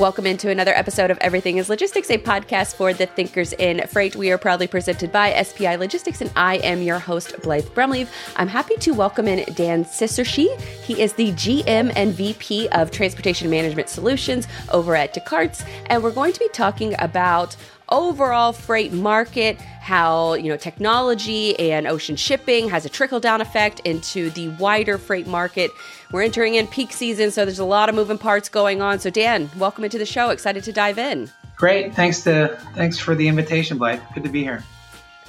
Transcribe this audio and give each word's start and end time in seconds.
Welcome 0.00 0.24
into 0.24 0.48
another 0.48 0.72
episode 0.72 1.10
of 1.10 1.18
Everything 1.18 1.58
is 1.58 1.68
Logistics, 1.68 2.08
a 2.08 2.16
podcast 2.16 2.74
for 2.74 2.94
the 2.94 3.04
thinkers 3.04 3.52
in 3.52 3.86
freight. 3.86 4.16
We 4.16 4.30
are 4.30 4.38
proudly 4.38 4.66
presented 4.66 5.12
by 5.12 5.42
SPI 5.42 5.76
Logistics, 5.76 6.22
and 6.22 6.32
I 6.36 6.56
am 6.56 6.80
your 6.80 6.98
host, 6.98 7.38
Blythe 7.42 7.66
Brumleve. 7.74 8.08
I'm 8.36 8.48
happy 8.48 8.76
to 8.76 8.94
welcome 8.94 9.28
in 9.28 9.44
Dan 9.52 9.84
Cicerchi. 9.84 10.58
He 10.84 11.02
is 11.02 11.12
the 11.12 11.32
GM 11.32 11.92
and 11.96 12.14
VP 12.14 12.70
of 12.70 12.90
Transportation 12.90 13.50
Management 13.50 13.90
Solutions 13.90 14.48
over 14.72 14.96
at 14.96 15.12
Descartes, 15.12 15.66
and 15.90 16.02
we're 16.02 16.12
going 16.12 16.32
to 16.32 16.40
be 16.40 16.48
talking 16.48 16.94
about 16.98 17.54
overall 17.90 18.52
freight 18.52 18.92
market, 18.92 19.58
how 19.58 20.34
you 20.34 20.48
know 20.48 20.56
technology 20.56 21.58
and 21.58 21.86
ocean 21.86 22.16
shipping 22.16 22.68
has 22.68 22.84
a 22.84 22.88
trickle 22.88 23.20
down 23.20 23.40
effect 23.40 23.80
into 23.80 24.30
the 24.30 24.48
wider 24.50 24.98
freight 24.98 25.26
market. 25.26 25.70
We're 26.12 26.22
entering 26.22 26.54
in 26.54 26.66
peak 26.66 26.92
season, 26.92 27.30
so 27.30 27.44
there's 27.44 27.58
a 27.58 27.64
lot 27.64 27.88
of 27.88 27.94
moving 27.94 28.18
parts 28.18 28.48
going 28.48 28.82
on. 28.82 28.98
So 28.98 29.10
Dan, 29.10 29.50
welcome 29.58 29.84
into 29.84 29.98
the 29.98 30.06
show. 30.06 30.30
Excited 30.30 30.64
to 30.64 30.72
dive 30.72 30.98
in. 30.98 31.30
Great. 31.56 31.94
Thanks 31.94 32.22
to 32.24 32.58
thanks 32.74 32.98
for 32.98 33.14
the 33.14 33.28
invitation, 33.28 33.78
Blythe. 33.78 34.00
Good 34.14 34.24
to 34.24 34.30
be 34.30 34.42
here. 34.42 34.64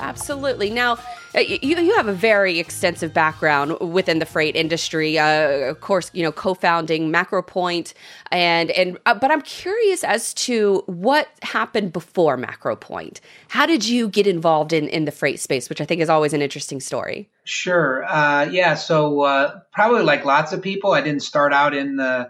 Absolutely. 0.02 0.70
Now, 0.70 0.98
uh, 1.36 1.40
you, 1.40 1.78
you 1.78 1.96
have 1.96 2.08
a 2.08 2.14
very 2.14 2.59
extensive 2.59 3.14
background 3.14 3.80
within 3.80 4.20
the 4.20 4.26
freight 4.26 4.55
industry. 4.55 5.18
Uh, 5.18 5.70
of 5.70 5.80
course, 5.80 6.09
you 6.14 6.23
know, 6.23 6.32
co-founding 6.32 7.12
MacroPoint, 7.12 7.94
and 8.32 8.72
and 8.72 8.98
uh, 9.06 9.14
but 9.14 9.32
I'm 9.32 9.42
curious 9.42 10.04
as 10.04 10.34
to 10.34 10.84
what 10.88 11.30
happened 11.44 11.94
before 11.94 12.38
MacroPoint. 12.38 13.20
How 13.48 13.66
did 13.66 13.88
you 13.88 14.09
get 14.09 14.28
involved 14.28 14.73
in 14.73 14.88
in 14.90 15.06
the 15.06 15.12
freight 15.12 15.40
space, 15.40 15.70
which 15.70 15.80
I 15.80 15.86
think 15.86 16.02
is 16.02 16.09
always 16.09 16.34
an 16.34 16.42
interesting 16.42 16.80
story. 16.80 17.30
Sure. 17.44 18.04
Uh, 18.06 18.45
yeah. 18.45 18.76
So 18.76 19.22
uh, 19.22 19.59
probably 19.72 20.04
like 20.04 20.26
lots 20.26 20.52
of 20.52 20.62
people, 20.62 20.92
I 20.92 21.02
didn't 21.02 21.23
start 21.23 21.54
out 21.54 21.73
in 21.73 21.95
the 21.95 22.30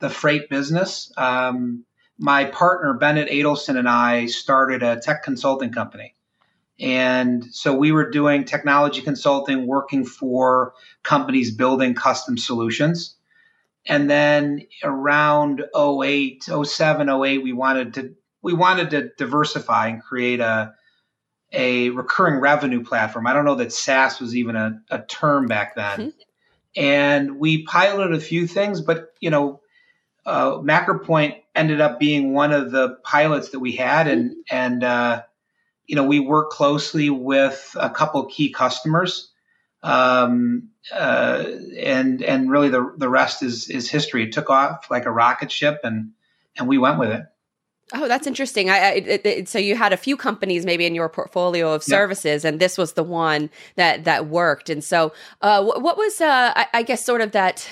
the 0.00 0.10
freight 0.10 0.48
business. 0.48 1.12
Um, 1.16 1.84
my 2.18 2.44
partner 2.46 2.94
Bennett 2.94 3.28
Adelson 3.30 3.76
and 3.76 3.88
I 3.88 4.26
started 4.26 4.82
a 4.82 4.98
tech 5.00 5.22
consulting 5.22 5.72
company. 5.72 6.14
And 6.80 7.44
so 7.52 7.74
we 7.74 7.92
were 7.92 8.10
doing 8.10 8.44
technology 8.44 9.02
consulting, 9.02 9.66
working 9.66 10.04
for 10.04 10.72
companies 11.02 11.54
building 11.54 11.94
custom 11.94 12.38
solutions. 12.38 13.16
And 13.86 14.10
then 14.10 14.66
around 14.82 15.62
08, 15.76 16.44
07, 16.64 17.08
08, 17.08 17.42
we 17.42 17.52
wanted 17.52 17.94
to 17.94 18.14
we 18.42 18.54
wanted 18.54 18.90
to 18.90 19.10
diversify 19.18 19.88
and 19.88 20.02
create 20.02 20.40
a 20.40 20.72
a 21.52 21.90
recurring 21.90 22.40
revenue 22.40 22.82
platform. 22.84 23.26
I 23.26 23.32
don't 23.32 23.44
know 23.44 23.56
that 23.56 23.72
SaaS 23.72 24.20
was 24.20 24.36
even 24.36 24.56
a, 24.56 24.80
a 24.90 25.00
term 25.02 25.46
back 25.46 25.74
then. 25.74 25.98
Mm-hmm. 25.98 26.08
And 26.76 27.38
we 27.38 27.64
piloted 27.64 28.16
a 28.16 28.20
few 28.20 28.46
things, 28.46 28.80
but 28.80 29.08
you 29.20 29.30
know, 29.30 29.60
uh, 30.24 30.58
MacroPoint 30.58 31.36
ended 31.54 31.80
up 31.80 31.98
being 31.98 32.32
one 32.32 32.52
of 32.52 32.70
the 32.70 32.98
pilots 33.02 33.50
that 33.50 33.58
we 33.58 33.72
had, 33.72 34.06
and 34.06 34.30
mm-hmm. 34.30 34.56
and 34.56 34.84
uh, 34.84 35.22
you 35.90 35.96
know, 35.96 36.04
we 36.04 36.20
work 36.20 36.50
closely 36.50 37.10
with 37.10 37.74
a 37.74 37.90
couple 37.90 38.24
key 38.26 38.52
customers, 38.52 39.32
um, 39.82 40.68
uh, 40.92 41.44
and 41.80 42.22
and 42.22 42.48
really 42.48 42.68
the 42.68 42.94
the 42.96 43.08
rest 43.08 43.42
is 43.42 43.68
is 43.68 43.90
history. 43.90 44.22
It 44.22 44.32
took 44.32 44.50
off 44.50 44.88
like 44.88 45.04
a 45.04 45.10
rocket 45.10 45.50
ship, 45.50 45.80
and 45.82 46.12
and 46.56 46.68
we 46.68 46.78
went 46.78 47.00
with 47.00 47.10
it. 47.10 47.24
Oh, 47.92 48.06
that's 48.06 48.28
interesting. 48.28 48.70
I, 48.70 48.78
I 48.78 48.90
it, 48.92 49.26
it, 49.26 49.48
so 49.48 49.58
you 49.58 49.74
had 49.74 49.92
a 49.92 49.96
few 49.96 50.16
companies 50.16 50.64
maybe 50.64 50.86
in 50.86 50.94
your 50.94 51.08
portfolio 51.08 51.74
of 51.74 51.82
services, 51.82 52.44
and 52.44 52.60
this 52.60 52.78
was 52.78 52.92
the 52.92 53.02
one 53.02 53.50
that 53.74 54.04
that 54.04 54.28
worked. 54.28 54.70
And 54.70 54.84
so, 54.84 55.12
uh, 55.42 55.60
what, 55.60 55.82
what, 55.82 55.96
was 55.96 56.20
uh, 56.20 56.52
I, 56.54 56.66
I 56.72 56.82
guess 56.84 57.04
sort 57.04 57.20
of 57.20 57.32
that. 57.32 57.68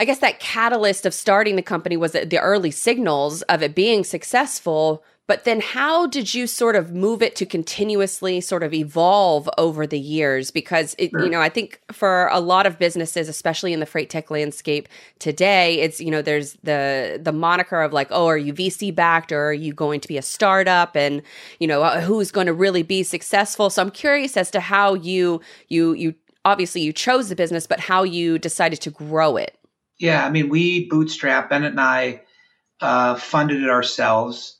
I 0.00 0.04
guess 0.04 0.20
that 0.20 0.38
catalyst 0.38 1.04
of 1.04 1.12
starting 1.12 1.56
the 1.56 1.62
company 1.62 1.96
was 1.96 2.12
the 2.12 2.38
early 2.38 2.70
signals 2.70 3.42
of 3.42 3.64
it 3.64 3.74
being 3.74 4.04
successful. 4.04 5.02
But 5.28 5.44
then 5.44 5.60
how 5.60 6.06
did 6.06 6.32
you 6.32 6.46
sort 6.46 6.74
of 6.74 6.94
move 6.94 7.20
it 7.20 7.36
to 7.36 7.44
continuously 7.44 8.40
sort 8.40 8.62
of 8.62 8.72
evolve 8.72 9.46
over 9.58 9.86
the 9.86 9.98
years? 9.98 10.50
Because, 10.50 10.96
it, 10.98 11.10
sure. 11.10 11.22
you 11.22 11.28
know, 11.28 11.42
I 11.42 11.50
think 11.50 11.82
for 11.92 12.28
a 12.28 12.40
lot 12.40 12.64
of 12.64 12.78
businesses, 12.78 13.28
especially 13.28 13.74
in 13.74 13.80
the 13.80 13.84
freight 13.84 14.08
tech 14.08 14.30
landscape 14.30 14.88
today, 15.18 15.80
it's, 15.80 16.00
you 16.00 16.10
know, 16.10 16.22
there's 16.22 16.54
the, 16.62 17.20
the 17.22 17.30
moniker 17.30 17.82
of 17.82 17.92
like, 17.92 18.08
oh, 18.10 18.26
are 18.26 18.38
you 18.38 18.54
VC 18.54 18.92
backed 18.92 19.30
or 19.30 19.48
are 19.48 19.52
you 19.52 19.74
going 19.74 20.00
to 20.00 20.08
be 20.08 20.16
a 20.16 20.22
startup? 20.22 20.96
And, 20.96 21.20
you 21.60 21.66
know, 21.66 21.82
uh, 21.82 22.00
who's 22.00 22.30
going 22.30 22.46
to 22.46 22.54
really 22.54 22.82
be 22.82 23.02
successful? 23.02 23.68
So 23.68 23.82
I'm 23.82 23.90
curious 23.90 24.34
as 24.34 24.50
to 24.52 24.60
how 24.60 24.94
you, 24.94 25.42
you, 25.68 25.92
you, 25.92 26.14
obviously 26.46 26.80
you 26.80 26.94
chose 26.94 27.28
the 27.28 27.36
business, 27.36 27.66
but 27.66 27.80
how 27.80 28.02
you 28.02 28.38
decided 28.38 28.80
to 28.80 28.90
grow 28.90 29.36
it. 29.36 29.58
Yeah. 29.98 30.24
I 30.24 30.30
mean, 30.30 30.48
we 30.48 30.88
bootstrap, 30.88 31.50
Bennett 31.50 31.72
and 31.72 31.80
I 31.82 32.22
uh, 32.80 33.16
funded 33.16 33.62
it 33.62 33.68
ourselves 33.68 34.57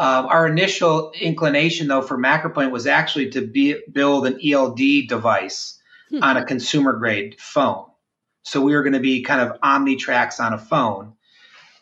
um, 0.00 0.28
our 0.28 0.46
initial 0.46 1.12
inclination, 1.12 1.86
though, 1.86 2.00
for 2.00 2.16
MacroPoint 2.16 2.70
was 2.70 2.86
actually 2.86 3.32
to 3.32 3.46
be, 3.46 3.76
build 3.92 4.26
an 4.26 4.40
ELD 4.42 4.80
device 5.06 5.78
hmm. 6.08 6.22
on 6.22 6.38
a 6.38 6.44
consumer 6.46 6.94
grade 6.94 7.38
phone. 7.38 7.84
So 8.40 8.62
we 8.62 8.74
were 8.74 8.82
going 8.82 8.94
to 8.94 9.00
be 9.00 9.22
kind 9.22 9.42
of 9.42 9.60
Omnitracs 9.60 10.40
on 10.40 10.54
a 10.54 10.58
phone. 10.58 11.16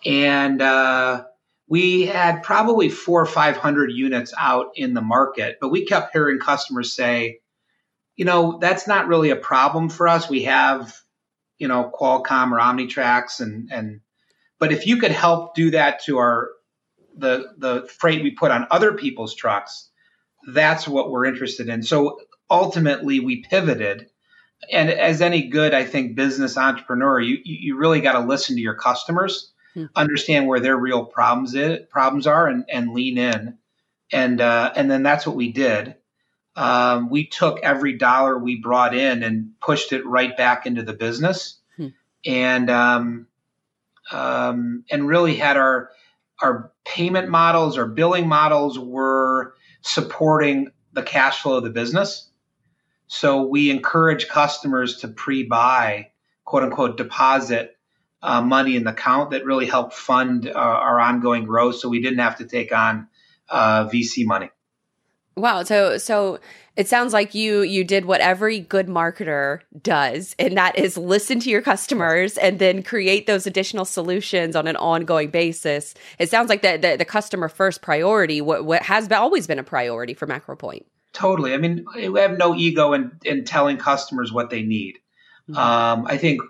And 0.05 0.61
uh, 0.61 1.27
we 1.69 2.07
had 2.07 2.43
probably 2.43 2.89
four 2.89 3.23
or 3.23 3.27
500 3.27 3.93
units 3.93 4.35
out 4.37 4.73
in 4.75 4.95
the 4.95 5.01
market, 5.01 5.59
but 5.61 5.69
we 5.69 5.87
kept 5.87 6.13
hearing 6.13 6.41
customers 6.41 6.93
say, 6.93 7.39
you 8.17 8.25
know, 8.25 8.59
that's 8.61 8.89
not 8.89 9.07
really 9.07 9.31
a 9.31 9.37
problem 9.37 9.89
for 9.89 10.09
us. 10.09 10.29
We 10.29 10.43
have, 10.43 10.93
you 11.57 11.69
know, 11.69 11.89
Qualcomm 11.95 12.51
or 12.51 12.59
Omnitracs 12.59 13.39
and, 13.39 13.71
and, 13.71 14.01
but 14.59 14.73
if 14.73 14.89
you 14.89 14.97
could 14.97 15.13
help 15.13 15.55
do 15.55 15.71
that 15.71 16.03
to 16.07 16.19
our 16.19 16.49
the 17.19 17.53
the 17.59 17.89
freight 17.99 18.23
we 18.23 18.31
put 18.31 18.51
on 18.51 18.67
other 18.71 18.93
people's 18.93 19.35
trucks, 19.35 19.91
that's 20.53 20.87
what 20.87 21.11
we're 21.11 21.27
interested 21.27 21.69
in. 21.69 21.83
So 21.83 22.21
ultimately, 22.51 23.21
we 23.21 23.43
pivoted. 23.43 24.11
And 24.73 24.91
as 24.91 25.23
any 25.23 25.49
good, 25.49 25.73
I 25.73 25.85
think, 25.85 26.17
business 26.17 26.57
entrepreneur, 26.57 27.21
you 27.21 27.39
you 27.45 27.77
really 27.77 28.01
got 28.01 28.13
to 28.13 28.27
listen 28.27 28.57
to 28.57 28.63
your 28.63 28.75
customers, 28.75 29.53
hmm. 29.75 29.85
understand 29.95 30.49
where 30.49 30.61
their 30.61 30.77
real 30.77 31.05
problems 31.05 31.55
is, 31.55 31.87
problems 31.91 32.27
are, 32.27 32.47
and 32.47 32.65
and 32.69 32.93
lean 32.93 33.19
in. 33.19 33.59
And 34.13 34.41
uh, 34.41 34.73
and 34.75 34.91
then 34.91 35.03
that's 35.03 35.27
what 35.27 35.37
we 35.37 35.53
did. 35.53 35.95
Um, 36.57 37.09
we 37.09 37.27
took 37.27 37.61
every 37.61 37.99
dollar 37.99 38.37
we 38.37 38.57
brought 38.57 38.95
in 38.95 39.23
and 39.23 39.53
pushed 39.61 39.93
it 39.93 40.05
right 40.05 40.37
back 40.37 40.67
into 40.67 40.83
the 40.83 40.93
business, 40.93 41.59
hmm. 41.77 41.89
and 42.27 42.69
um, 42.69 43.29
um, 44.11 44.85
and 44.91 45.07
really 45.07 45.37
had 45.37 45.57
our 45.57 45.91
our 46.41 46.73
payment 46.85 47.29
models 47.29 47.79
our 47.79 47.87
billing 47.87 48.29
models 48.29 48.79
were 48.79 49.55
supporting 49.83 50.69
the 50.93 51.03
cash 51.03 51.43
flow 51.43 51.59
of 51.59 51.65
the 51.65 51.71
business. 51.71 52.31
So 53.07 53.43
we 53.43 53.71
encourage 53.71 54.29
customers 54.29 54.99
to 54.99 55.09
pre-buy, 55.09 56.11
quote 56.45 56.63
unquote, 56.65 56.97
deposit 56.97 57.77
uh, 58.23 58.43
money 58.43 58.77
in 58.77 58.85
the 58.85 58.91
account 58.91 59.31
that 59.31 59.45
really 59.45 59.67
helped 59.67 59.95
fund 59.95 60.49
uh, 60.49 60.53
our 60.53 61.01
ongoing 61.01 61.45
growth. 61.45 61.77
So 61.77 61.89
we 61.89 62.03
didn't 62.03 62.19
have 62.19 62.39
to 62.39 62.45
take 62.45 62.73
on 62.73 63.09
uh, 63.49 63.89
VC 63.89 64.27
money. 64.27 64.51
Wow. 65.39 65.63
So 65.63 65.99
so 65.99 66.41
it 66.77 66.87
sounds 66.87 67.13
like 67.13 67.35
you 67.35 67.63
you 67.63 67.83
did 67.83 68.05
what 68.05 68.21
every 68.21 68.61
good 68.61 68.87
marketer 68.87 69.61
does, 69.83 70.37
and 70.39 70.57
that 70.57 70.79
is 70.79 70.97
listen 70.97 71.41
to 71.41 71.51
your 71.51 71.63
customers 71.63 72.39
and 72.39 72.59
then 72.59 72.83
create 72.83 73.27
those 73.27 73.47
additional 73.47 73.85
solutions 73.85 74.55
on 74.55 74.67
an 74.67 74.77
ongoing 74.77 75.31
basis. 75.31 75.95
It 76.19 76.31
sounds 76.31 76.49
like 76.49 76.63
the 76.63 76.79
the, 76.79 76.97
the 76.97 77.05
customer 77.05 77.49
first 77.49 77.83
priority, 77.83 78.41
what 78.41 78.65
what 78.65 78.83
has 78.83 79.09
been, 79.09 79.19
always 79.19 79.47
been 79.47 79.59
a 79.59 79.65
priority 79.65 80.15
for 80.15 80.27
MacroPoint. 80.27 80.85
Totally. 81.13 81.53
I 81.53 81.57
mean, 81.57 81.85
we 81.97 82.21
have 82.21 82.39
no 82.39 82.55
ego 82.55 82.93
in 82.93 83.11
in 83.25 83.45
telling 83.45 83.77
customers 83.77 84.33
what 84.33 84.51
they 84.51 84.63
need. 84.63 84.99
Mm-hmm. 85.51 85.59
Um, 85.59 86.07
I 86.07 86.17
think 86.17 86.43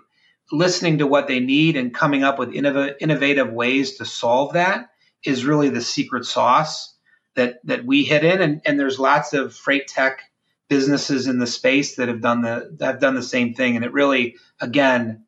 listening 0.51 0.99
to 0.99 1.07
what 1.07 1.27
they 1.27 1.39
need 1.39 1.75
and 1.75 1.93
coming 1.93 2.23
up 2.23 2.37
with 2.37 2.49
innov- 2.49 2.95
innovative 2.99 3.51
ways 3.51 3.95
to 3.97 4.05
solve 4.05 4.53
that 4.53 4.89
is 5.23 5.45
really 5.45 5.69
the 5.69 5.81
secret 5.81 6.25
sauce 6.25 6.95
that 7.39 7.59
that 7.65 7.85
we 7.85 8.03
hit 8.03 8.23
in, 8.23 8.41
and, 8.41 8.61
and 8.65 8.79
there's 8.79 8.99
lots 8.99 9.33
of 9.33 9.55
freight 9.55 9.87
tech 9.87 10.21
businesses 10.69 11.25
in 11.27 11.39
the 11.39 11.47
space 11.47 11.95
that 11.95 12.09
have 12.09 12.21
done 12.21 12.41
the 12.41 12.75
that 12.77 12.85
have 12.85 12.99
done 12.99 13.15
the 13.15 13.23
same 13.23 13.53
thing, 13.53 13.75
and 13.75 13.85
it 13.85 13.93
really 13.93 14.35
again 14.61 15.25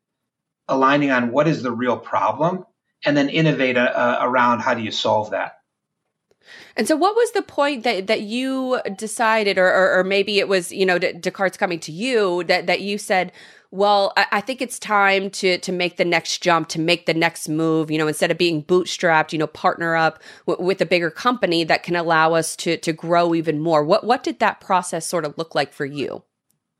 aligning 0.68 1.10
on 1.10 1.32
what 1.32 1.48
is 1.48 1.62
the 1.62 1.72
real 1.72 1.98
problem, 1.98 2.64
and 3.04 3.16
then 3.16 3.28
innovate 3.28 3.76
a, 3.76 3.80
uh, 3.82 4.18
a, 4.20 4.28
around 4.28 4.60
how 4.60 4.74
do 4.74 4.82
you 4.82 4.92
solve 4.92 5.30
that. 5.30 5.61
And 6.76 6.88
so, 6.88 6.96
what 6.96 7.14
was 7.14 7.32
the 7.32 7.42
point 7.42 7.84
that 7.84 8.06
that 8.06 8.22
you 8.22 8.80
decided, 8.96 9.58
or 9.58 9.68
or, 9.68 9.98
or 9.98 10.04
maybe 10.04 10.38
it 10.38 10.48
was 10.48 10.72
you 10.72 10.86
know 10.86 10.98
Descartes 10.98 11.56
coming 11.56 11.80
to 11.80 11.92
you 11.92 12.44
that 12.44 12.66
that 12.66 12.80
you 12.80 12.98
said, 12.98 13.32
well, 13.70 14.12
I, 14.16 14.26
I, 14.32 14.40
think 14.42 14.60
it's 14.60 14.78
time 14.78 15.30
to 15.30 15.58
to 15.58 15.72
make 15.72 15.96
the 15.96 16.04
next 16.04 16.42
jump, 16.42 16.68
to 16.68 16.80
make 16.80 17.06
the 17.06 17.14
next 17.14 17.48
move. 17.48 17.90
You 17.90 17.98
know, 17.98 18.06
instead 18.06 18.30
of 18.30 18.38
being 18.38 18.62
bootstrapped, 18.62 19.32
you 19.32 19.38
know, 19.38 19.46
partner 19.46 19.96
up 19.96 20.22
w- 20.46 20.64
with 20.64 20.80
a 20.80 20.86
bigger 20.86 21.10
company 21.10 21.64
that 21.64 21.82
can 21.82 21.96
allow 21.96 22.34
us 22.34 22.54
to 22.56 22.76
to 22.76 22.92
grow 22.92 23.34
even 23.34 23.58
more. 23.60 23.82
What 23.82 24.04
what 24.04 24.22
did 24.22 24.38
that 24.40 24.60
process 24.60 25.06
sort 25.06 25.24
of 25.24 25.38
look 25.38 25.54
like 25.54 25.72
for 25.72 25.86
you? 25.86 26.22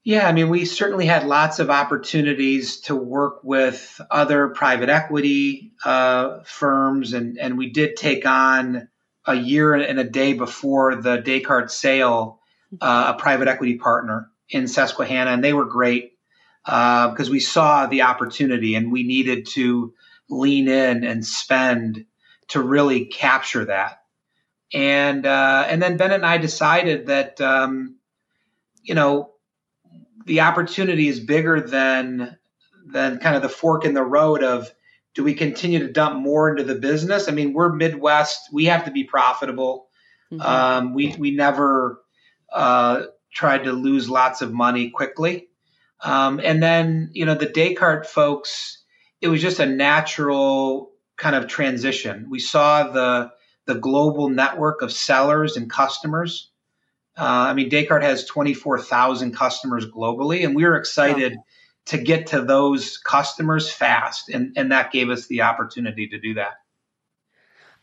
Yeah, 0.05 0.27
I 0.27 0.33
mean, 0.33 0.49
we 0.49 0.65
certainly 0.65 1.07
had 1.07 1.27
lots 1.27 1.61
of 1.61 1.71
opportunities 1.71 2.81
to 2.83 2.97
work 2.97 3.45
with 3.45 4.01
other 4.11 4.49
private 4.49 4.89
equity 4.89 5.75
uh, 5.85 6.41
firms, 6.45 7.13
and, 7.13 7.39
and 7.39 7.57
we 7.57 7.71
did 7.71 7.97
take 7.97 8.27
on 8.27 8.89
a 9.27 9.35
year 9.35 9.75
and 9.75 9.99
a 9.99 10.05
day 10.05 10.33
before 10.33 10.97
the 10.97 11.19
Descartes 11.19 11.75
sale 11.75 12.41
uh, 12.81 13.15
a 13.15 13.21
private 13.21 13.49
equity 13.49 13.77
partner 13.77 14.31
in 14.49 14.67
Susquehanna, 14.69 15.31
and 15.31 15.45
they 15.45 15.53
were 15.53 15.65
great 15.65 16.13
because 16.65 17.29
uh, 17.29 17.33
we 17.33 17.41
saw 17.41 17.87
the 17.87 18.03
opportunity 18.03 18.75
and 18.75 18.93
we 18.93 19.03
needed 19.03 19.47
to 19.47 19.93
lean 20.31 20.69
in 20.69 21.05
and 21.05 21.27
spend 21.27 22.07
to 22.49 22.63
really 22.63 23.07
capture 23.07 23.65
that. 23.65 23.99
And 24.73 25.27
uh, 25.27 25.67
and 25.69 25.83
then 25.83 25.97
Bennett 25.97 26.17
and 26.17 26.27
I 26.27 26.39
decided 26.39 27.07
that 27.07 27.41
um, 27.41 27.97
you 28.83 28.95
know 28.95 29.33
the 30.25 30.41
opportunity 30.41 31.09
is 31.09 31.21
bigger 31.21 31.61
than 31.61 32.39
than 32.87 33.19
kind 33.19 33.37
of 33.37 33.43
the 33.43 33.49
fork 33.49 33.85
in 33.85 33.95
the 33.95 34.03
road 34.03 34.43
of 34.43 34.73
do 35.15 35.25
we 35.25 35.35
continue 35.35 35.79
to 35.81 35.93
dump 35.93 36.21
more 36.21 36.51
into 36.51 36.65
the 36.65 36.75
business? 36.75 37.29
I 37.29 37.33
mean, 37.33 37.53
we're 37.53 37.73
Midwest. 37.73 38.49
We 38.53 38.67
have 38.67 38.85
to 38.87 38.91
be 38.91 39.05
profitable. 39.05 39.89
Mm-hmm. 40.33 40.43
Um, 40.43 40.95
we 40.95 41.15
we 41.19 41.31
never 41.33 42.01
uh, 42.53 43.03
tried 43.33 43.65
to 43.65 43.73
lose 43.73 44.09
lots 44.09 44.43
of 44.43 44.53
money 44.53 44.91
quickly. 44.91 45.49
Um, 46.01 46.41
and 46.43 46.63
then 46.63 47.11
you 47.13 47.27
know 47.27 47.35
the 47.35 47.47
Descartes 47.47 48.07
folks, 48.07 48.83
it 49.21 49.29
was 49.29 49.41
just 49.41 49.61
a 49.61 49.67
natural 49.67 50.91
kind 51.17 51.37
of 51.37 51.47
transition. 51.47 52.27
We 52.31 52.39
saw 52.39 52.91
the 52.91 53.31
the 53.67 53.75
global 53.75 54.29
network 54.29 54.83
of 54.83 54.93
sellers 54.93 55.57
and 55.57 55.71
customers 55.71 56.53
uh, 57.17 57.49
I 57.49 57.55
mean, 57.55 57.69
Descartes 57.69 58.05
has 58.05 58.25
24,000 58.25 59.33
customers 59.33 59.87
globally, 59.87 60.45
and 60.45 60.57
we 60.57 60.65
were 60.65 60.77
excited 60.77 61.37
oh. 61.39 61.45
To 61.87 61.99
get 61.99 62.29
to 62.29 62.43
those 62.43 62.99
customers 62.99 63.71
fast, 63.71 64.29
and, 64.29 64.53
and 64.57 64.73
that 64.73 64.93
gave 64.93 65.11
us 65.11 65.27
the 65.27 65.43
opportunity 65.43 66.09
to 66.09 66.19
do 66.19 66.35
that. 66.35 66.55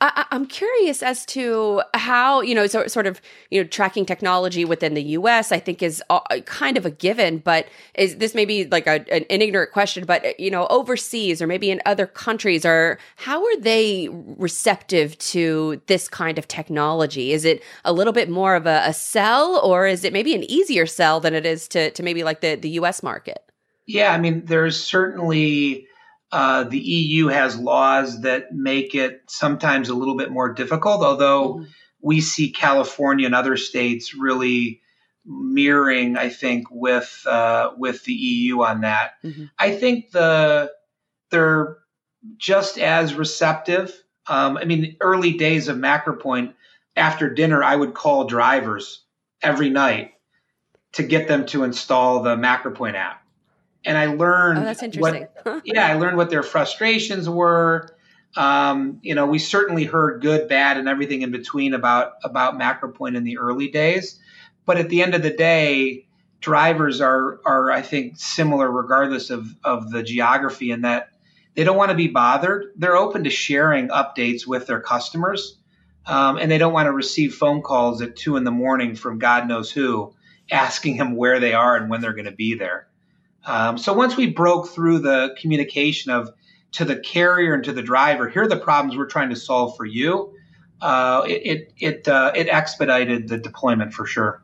I, 0.02 0.26
am 0.32 0.46
curious 0.46 1.04
as 1.04 1.26
to 1.28 1.82
how 1.94 2.40
you 2.40 2.56
know 2.56 2.68
so, 2.68 2.88
sort 2.88 3.06
of 3.06 3.22
you 3.50 3.62
know 3.62 3.68
tracking 3.68 4.06
technology 4.06 4.64
within 4.64 4.94
the 4.94 5.04
U.S. 5.04 5.52
I 5.52 5.60
think 5.60 5.84
is 5.84 6.02
kind 6.46 6.78
of 6.78 6.86
a 6.86 6.92
given, 6.92 7.40
but 7.40 7.68
is 7.96 8.16
this 8.18 8.34
maybe 8.34 8.66
like 8.66 8.88
a, 8.88 9.04
an, 9.14 9.26
an, 9.30 9.42
ignorant 9.42 9.74
question? 9.74 10.06
But 10.06 10.40
you 10.40 10.52
know, 10.52 10.68
overseas 10.68 11.42
or 11.42 11.48
maybe 11.48 11.70
in 11.70 11.82
other 11.86 12.08
countries, 12.08 12.64
are 12.64 12.98
how 13.18 13.44
are 13.44 13.58
they 13.58 14.08
receptive 14.10 15.18
to 15.18 15.82
this 15.88 16.08
kind 16.08 16.38
of 16.38 16.48
technology? 16.48 17.34
Is 17.34 17.44
it 17.44 17.62
a 17.84 17.92
little 17.92 18.14
bit 18.14 18.30
more 18.30 18.56
of 18.56 18.66
a, 18.66 18.84
a 18.86 18.94
sell, 18.94 19.60
or 19.60 19.86
is 19.86 20.06
it 20.06 20.14
maybe 20.14 20.34
an 20.34 20.50
easier 20.50 20.86
sell 20.86 21.20
than 21.20 21.34
it 21.34 21.46
is 21.46 21.68
to 21.70 21.92
to 21.92 22.04
maybe 22.04 22.24
like 22.24 22.40
the 22.40 22.56
the 22.56 22.70
U.S. 22.70 23.04
market? 23.04 23.49
Yeah, 23.90 24.14
I 24.14 24.20
mean, 24.20 24.46
there's 24.46 24.80
certainly 24.80 25.88
uh, 26.32 26.66
the 26.66 26.78
EU 26.78 27.26
has 27.30 27.58
laws 27.58 28.22
that 28.22 28.54
make 28.54 28.94
it 28.94 29.24
sometimes 29.28 29.90
a 29.90 29.96
little 29.96 30.16
bit 30.16 30.30
more 30.30 30.54
difficult, 30.54 31.02
although 31.02 31.56
mm-hmm. 31.56 31.64
we 32.00 32.22
see 32.22 32.52
California 32.52 33.26
and 33.26 33.34
other 33.34 33.58
states 33.58 34.14
really 34.14 34.82
mirroring, 35.26 36.18
I 36.18 36.30
think, 36.30 36.68
with 36.70 37.24
uh, 37.26 37.72
with 37.80 38.04
the 38.04 38.14
EU 38.14 38.62
on 38.62 38.82
that. 38.82 39.14
Mm-hmm. 39.24 39.46
I 39.58 39.72
think 39.72 40.12
the 40.12 40.72
they're 41.32 41.78
just 42.38 42.78
as 42.78 43.16
receptive. 43.16 43.92
Um, 44.28 44.58
I 44.58 44.66
mean, 44.66 44.98
early 45.02 45.34
days 45.34 45.68
of 45.68 45.78
MacroPoint, 45.78 46.54
after 46.96 47.34
dinner, 47.34 47.64
I 47.64 47.76
would 47.76 47.96
call 47.96 48.26
drivers 48.26 49.04
every 49.42 49.72
night 49.72 50.12
to 50.92 51.02
get 51.02 51.28
them 51.28 51.48
to 51.48 51.64
install 51.64 52.22
the 52.22 52.36
MacroPoint 52.36 52.94
app 52.94 53.24
and 53.86 53.98
I 53.98 54.08
learned. 54.08 54.60
Oh, 54.60 54.64
that's 54.64 54.84
interesting. 54.84 55.28
What, 55.44 55.62
yeah, 55.66 55.88
I 55.88 55.94
learned 55.94 56.18
what 56.18 56.30
their 56.30 56.44
frustrations 56.44 57.30
were. 57.30 57.96
Um, 58.36 59.00
you 59.02 59.16
know, 59.16 59.26
we 59.26 59.40
certainly 59.40 59.86
heard 59.86 60.22
good, 60.22 60.48
bad, 60.48 60.78
and 60.78 60.88
everything 60.88 61.22
in 61.22 61.32
between 61.32 61.74
about 61.74 62.14
about 62.24 62.60
MacroPoint 62.60 63.16
in 63.16 63.24
the 63.24 63.38
early 63.38 63.70
days. 63.70 64.20
But 64.66 64.78
at 64.78 64.90
the 64.90 65.02
end 65.02 65.16
of 65.16 65.24
the 65.24 65.32
day, 65.32 66.08
drivers 66.42 67.02
are 67.02 67.40
are 67.46 67.72
I 67.72 67.82
think 67.82 68.18
similar 68.18 68.70
regardless 68.70 69.30
of 69.30 69.48
of 69.64 69.90
the 69.92 70.04
geography 70.04 70.72
in 70.72 70.82
that 70.82 71.10
they 71.56 71.64
don't 71.64 71.78
want 71.78 71.90
to 71.90 71.98
be 71.98 72.08
bothered. 72.08 72.72
They're 72.76 72.96
open 72.96 73.24
to 73.24 73.30
sharing 73.30 73.90
updates 73.90 74.46
with 74.46 74.68
their 74.68 74.80
customers, 74.80 75.58
um, 76.06 76.38
and 76.38 76.52
they 76.52 76.58
don't 76.58 76.74
want 76.74 76.88
to 76.88 76.94
receive 76.94 77.36
phone 77.36 77.62
calls 77.62 78.02
at 78.02 78.16
two 78.16 78.38
in 78.38 78.44
the 78.44 78.52
morning 78.52 78.96
from 78.96 79.20
God 79.20 79.48
knows 79.48 79.72
who 79.72 80.14
asking 80.52 80.98
them 80.98 81.16
where 81.16 81.40
they 81.40 81.54
are 81.54 81.76
and 81.76 81.90
when 81.90 82.02
they're 82.02 82.14
going 82.14 82.26
to 82.26 82.32
be 82.32 82.56
there. 82.56 82.89
Um, 83.46 83.78
so 83.78 83.94
once 83.94 84.18
we 84.18 84.28
broke 84.28 84.70
through 84.70 85.00
the 85.00 85.36
communication 85.40 86.12
of 86.12 86.30
to 86.74 86.86
the 86.86 86.98
carrier 86.98 87.54
and 87.54 87.64
to 87.64 87.72
the 87.72 87.82
driver, 87.82 88.30
here 88.30 88.44
are 88.44 88.48
the 88.48 88.58
problems 88.58 88.98
we're 88.98 89.08
trying 89.08 89.30
to 89.30 89.36
solve 89.36 89.76
for 89.76 89.86
you. 89.86 90.34
Uh, 90.82 91.24
it 91.28 91.74
it 91.78 92.08
uh, 92.08 92.32
it 92.36 92.48
expedited 92.48 93.28
the 93.28 93.38
deployment 93.38 93.94
for 93.94 94.06
sure. 94.06 94.44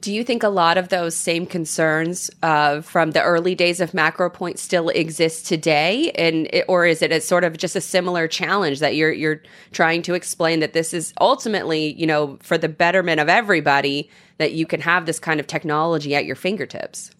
Do 0.00 0.12
you 0.12 0.24
think 0.24 0.42
a 0.42 0.48
lot 0.48 0.78
of 0.78 0.88
those 0.88 1.16
same 1.16 1.46
concerns 1.46 2.28
uh, 2.42 2.80
from 2.80 3.12
the 3.12 3.22
early 3.22 3.54
days 3.54 3.80
of 3.80 3.92
MacroPoint 3.92 4.58
still 4.58 4.88
exist 4.88 5.46
today, 5.46 6.10
and 6.12 6.48
or 6.66 6.86
is 6.86 7.02
it 7.02 7.12
a 7.12 7.20
sort 7.20 7.44
of 7.44 7.56
just 7.56 7.76
a 7.76 7.80
similar 7.80 8.26
challenge 8.26 8.80
that 8.80 8.96
you're 8.96 9.12
you're 9.12 9.42
trying 9.70 10.02
to 10.02 10.14
explain 10.14 10.58
that 10.60 10.72
this 10.72 10.92
is 10.92 11.14
ultimately, 11.20 11.92
you 11.94 12.06
know, 12.06 12.36
for 12.42 12.58
the 12.58 12.68
betterment 12.68 13.20
of 13.20 13.28
everybody 13.28 14.10
that 14.38 14.52
you 14.52 14.66
can 14.66 14.80
have 14.80 15.06
this 15.06 15.20
kind 15.20 15.38
of 15.38 15.46
technology 15.46 16.16
at 16.16 16.24
your 16.24 16.36
fingertips? 16.36 17.12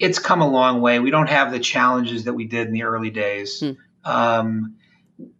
It's 0.00 0.18
come 0.18 0.40
a 0.40 0.48
long 0.48 0.80
way. 0.80 0.98
We 0.98 1.10
don't 1.10 1.28
have 1.28 1.52
the 1.52 1.60
challenges 1.60 2.24
that 2.24 2.32
we 2.32 2.46
did 2.46 2.66
in 2.66 2.72
the 2.72 2.82
early 2.84 3.10
days. 3.10 3.60
Hmm. 3.60 4.10
Um, 4.10 4.76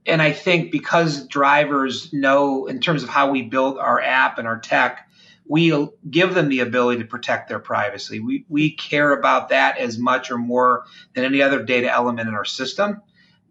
and 0.04 0.20
I 0.20 0.32
think 0.32 0.70
because 0.70 1.26
drivers 1.26 2.12
know, 2.12 2.66
in 2.66 2.80
terms 2.80 3.02
of 3.02 3.08
how 3.08 3.30
we 3.30 3.42
build 3.42 3.78
our 3.78 4.00
app 4.00 4.38
and 4.38 4.46
our 4.46 4.60
tech, 4.60 5.08
we 5.48 5.88
give 6.08 6.34
them 6.34 6.50
the 6.50 6.60
ability 6.60 7.00
to 7.00 7.08
protect 7.08 7.48
their 7.48 7.58
privacy. 7.58 8.20
We, 8.20 8.44
we 8.48 8.72
care 8.72 9.12
about 9.12 9.48
that 9.48 9.78
as 9.78 9.98
much 9.98 10.30
or 10.30 10.38
more 10.38 10.84
than 11.14 11.24
any 11.24 11.40
other 11.40 11.64
data 11.64 11.90
element 11.90 12.28
in 12.28 12.34
our 12.34 12.44
system. 12.44 13.00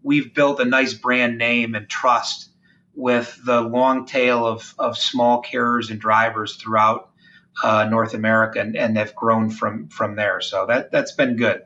We've 0.04 0.34
built 0.34 0.62
a 0.62 0.66
nice 0.66 0.94
brand 0.94 1.40
name 1.40 1.74
and 1.74 1.90
trust 1.90 2.52
with 2.94 3.38
the 3.44 3.62
long 3.62 4.06
tail 4.06 4.46
of, 4.46 4.76
of 4.78 4.98
small 4.98 5.42
carriers 5.42 5.90
and 5.90 6.00
drivers 6.00 6.56
throughout 6.56 7.09
uh, 7.64 7.86
North 7.86 8.14
America 8.14 8.60
and, 8.60 8.76
and 8.76 8.98
have 8.98 9.16
grown 9.16 9.50
from 9.50 9.88
from 9.90 10.16
there. 10.16 10.42
So 10.42 10.66
that 10.68 10.92
that's 10.92 11.12
been 11.12 11.36
good. 11.36 11.64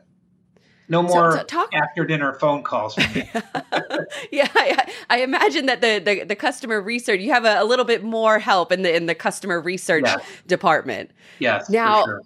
No 0.86 1.02
more 1.02 1.32
so, 1.32 1.38
so 1.38 1.44
talk- 1.44 1.70
after 1.72 2.04
dinner 2.04 2.34
phone 2.34 2.62
calls. 2.62 2.96
yeah, 4.30 4.48
I, 4.54 4.92
I, 5.08 5.20
imagine 5.20 5.64
that 5.64 5.80
the, 5.80 5.98
the, 5.98 6.24
the 6.24 6.36
customer 6.36 6.78
research 6.78 7.20
you 7.20 7.32
have 7.32 7.46
a, 7.46 7.62
a, 7.62 7.64
little 7.64 7.86
bit 7.86 8.04
more 8.04 8.38
help 8.38 8.70
in 8.70 8.82
the 8.82 8.94
in 8.94 9.06
the 9.06 9.14
customer 9.14 9.62
research 9.62 10.04
yes. 10.04 10.22
department. 10.46 11.10
Yes. 11.38 11.70
Now, 11.70 12.04
sure 12.04 12.20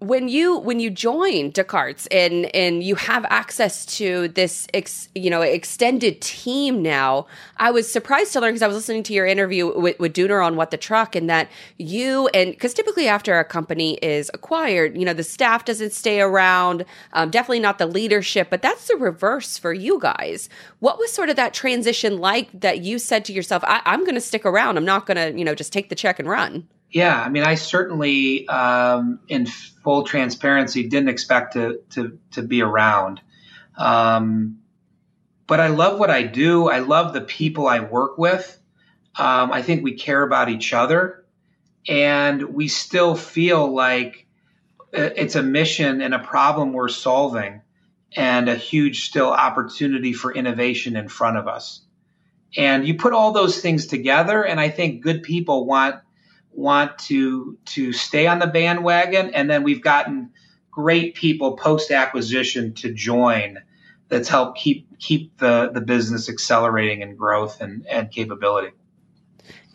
when 0.00 0.28
you 0.28 0.56
when 0.58 0.78
you 0.78 0.90
join 0.90 1.50
Descartes 1.50 2.06
and 2.12 2.54
and 2.54 2.84
you 2.84 2.94
have 2.94 3.24
access 3.30 3.84
to 3.96 4.28
this 4.28 4.68
ex, 4.72 5.08
you 5.14 5.28
know 5.28 5.42
extended 5.42 6.20
team 6.20 6.82
now, 6.82 7.26
I 7.56 7.72
was 7.72 7.90
surprised 7.90 8.32
to 8.34 8.40
learn 8.40 8.50
because 8.50 8.62
I 8.62 8.68
was 8.68 8.76
listening 8.76 9.02
to 9.04 9.12
your 9.12 9.26
interview 9.26 9.76
with, 9.76 9.98
with 9.98 10.12
Dooner 10.14 10.44
on 10.44 10.54
what 10.54 10.70
the 10.70 10.76
truck 10.76 11.16
and 11.16 11.28
that 11.28 11.48
you 11.78 12.28
and 12.28 12.52
because 12.52 12.74
typically 12.74 13.08
after 13.08 13.40
a 13.40 13.44
company 13.44 13.94
is 13.94 14.30
acquired, 14.34 14.96
you 14.96 15.04
know 15.04 15.14
the 15.14 15.24
staff 15.24 15.64
doesn't 15.64 15.92
stay 15.92 16.20
around, 16.20 16.84
um, 17.12 17.30
definitely 17.30 17.60
not 17.60 17.78
the 17.78 17.86
leadership, 17.86 18.50
but 18.50 18.62
that's 18.62 18.86
the 18.86 18.96
reverse 18.96 19.58
for 19.58 19.72
you 19.72 19.98
guys. 19.98 20.48
What 20.78 20.98
was 20.98 21.12
sort 21.12 21.28
of 21.28 21.34
that 21.36 21.54
transition 21.54 22.18
like 22.18 22.48
that 22.60 22.82
you 22.82 23.00
said 23.00 23.24
to 23.24 23.32
yourself, 23.32 23.64
I, 23.66 23.82
I'm 23.84 24.04
going 24.04 24.14
to 24.14 24.20
stick 24.20 24.46
around, 24.46 24.76
I'm 24.76 24.84
not 24.84 25.06
going 25.06 25.16
to 25.16 25.36
you 25.36 25.44
know 25.44 25.56
just 25.56 25.72
take 25.72 25.88
the 25.88 25.96
check 25.96 26.20
and 26.20 26.28
run. 26.28 26.68
Yeah, 26.90 27.20
I 27.20 27.28
mean, 27.28 27.42
I 27.44 27.54
certainly, 27.56 28.48
um, 28.48 29.20
in 29.28 29.46
full 29.46 30.04
transparency, 30.04 30.88
didn't 30.88 31.10
expect 31.10 31.52
to 31.52 31.80
to 31.90 32.18
to 32.32 32.42
be 32.42 32.62
around. 32.62 33.20
Um, 33.76 34.60
but 35.46 35.60
I 35.60 35.68
love 35.68 35.98
what 35.98 36.10
I 36.10 36.22
do. 36.22 36.68
I 36.68 36.80
love 36.80 37.12
the 37.12 37.20
people 37.20 37.66
I 37.66 37.80
work 37.80 38.18
with. 38.18 38.58
Um, 39.18 39.52
I 39.52 39.62
think 39.62 39.82
we 39.82 39.94
care 39.94 40.22
about 40.22 40.48
each 40.48 40.72
other, 40.72 41.24
and 41.86 42.42
we 42.54 42.68
still 42.68 43.14
feel 43.14 43.74
like 43.74 44.26
uh, 44.96 45.10
it's 45.16 45.34
a 45.34 45.42
mission 45.42 46.00
and 46.00 46.14
a 46.14 46.18
problem 46.18 46.72
we're 46.72 46.88
solving, 46.88 47.60
and 48.16 48.48
a 48.48 48.54
huge 48.54 49.06
still 49.06 49.30
opportunity 49.30 50.14
for 50.14 50.32
innovation 50.32 50.96
in 50.96 51.08
front 51.08 51.36
of 51.36 51.48
us. 51.48 51.82
And 52.56 52.86
you 52.86 52.94
put 52.94 53.12
all 53.12 53.32
those 53.32 53.60
things 53.60 53.86
together, 53.86 54.42
and 54.42 54.58
I 54.58 54.70
think 54.70 55.02
good 55.02 55.22
people 55.22 55.66
want 55.66 55.96
want 56.52 56.98
to 56.98 57.58
to 57.66 57.92
stay 57.92 58.26
on 58.26 58.38
the 58.38 58.46
bandwagon, 58.46 59.34
and 59.34 59.48
then 59.48 59.62
we've 59.62 59.82
gotten 59.82 60.30
great 60.70 61.14
people 61.14 61.56
post 61.56 61.90
acquisition 61.90 62.74
to 62.74 62.92
join. 62.92 63.58
That's 64.08 64.28
helped 64.28 64.58
keep 64.58 64.98
keep 64.98 65.36
the 65.38 65.70
the 65.72 65.80
business 65.80 66.28
accelerating 66.28 67.02
in 67.02 67.16
growth 67.16 67.60
and 67.60 67.86
and 67.86 68.10
capability. 68.10 68.72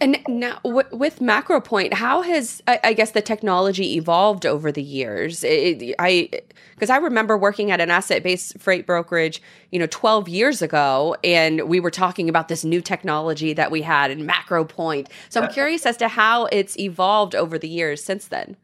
And 0.03 0.17
now 0.27 0.60
w- 0.65 0.88
with 0.91 1.19
MacroPoint, 1.19 1.93
how 1.93 2.24
has 2.24 2.62
I, 2.67 2.77
I, 2.83 2.93
guess 2.93 3.12
the 3.12 3.22
technology 3.22 3.95
evolved 3.95 4.45
over 4.45 4.69
the 4.69 4.83
years? 4.83 5.45
It, 5.45 5.95
I 5.98 6.29
because 6.75 6.89
I 6.89 6.98
remember 6.98 7.38
working 7.38 7.72
at 7.72 7.79
an 7.79 7.89
asset-based 7.89 8.60
freight 8.60 8.86
brokerage, 8.86 9.41
you 9.72 9.79
know, 9.79 9.88
12 9.89 10.27
years 10.27 10.62
ago, 10.62 11.15
and 11.24 11.69
we 11.69 11.79
were 11.79 11.89
talking 11.89 12.27
about 12.27 12.50
this 12.50 12.65
new 12.65 12.81
technology 12.81 13.53
that 13.53 13.72
we 13.72 13.81
had 13.81 14.12
in 14.12 14.27
MacroPoint. 14.27 15.07
So 15.29 15.41
I'm 15.41 15.50
curious 15.50 15.86
as 15.86 15.95
to 15.98 16.10
how 16.10 16.48
it's 16.48 16.77
evolved 16.77 17.33
over 17.33 17.57
the 17.57 17.69
years 17.69 18.03
since 18.03 18.27
then. 18.27 18.57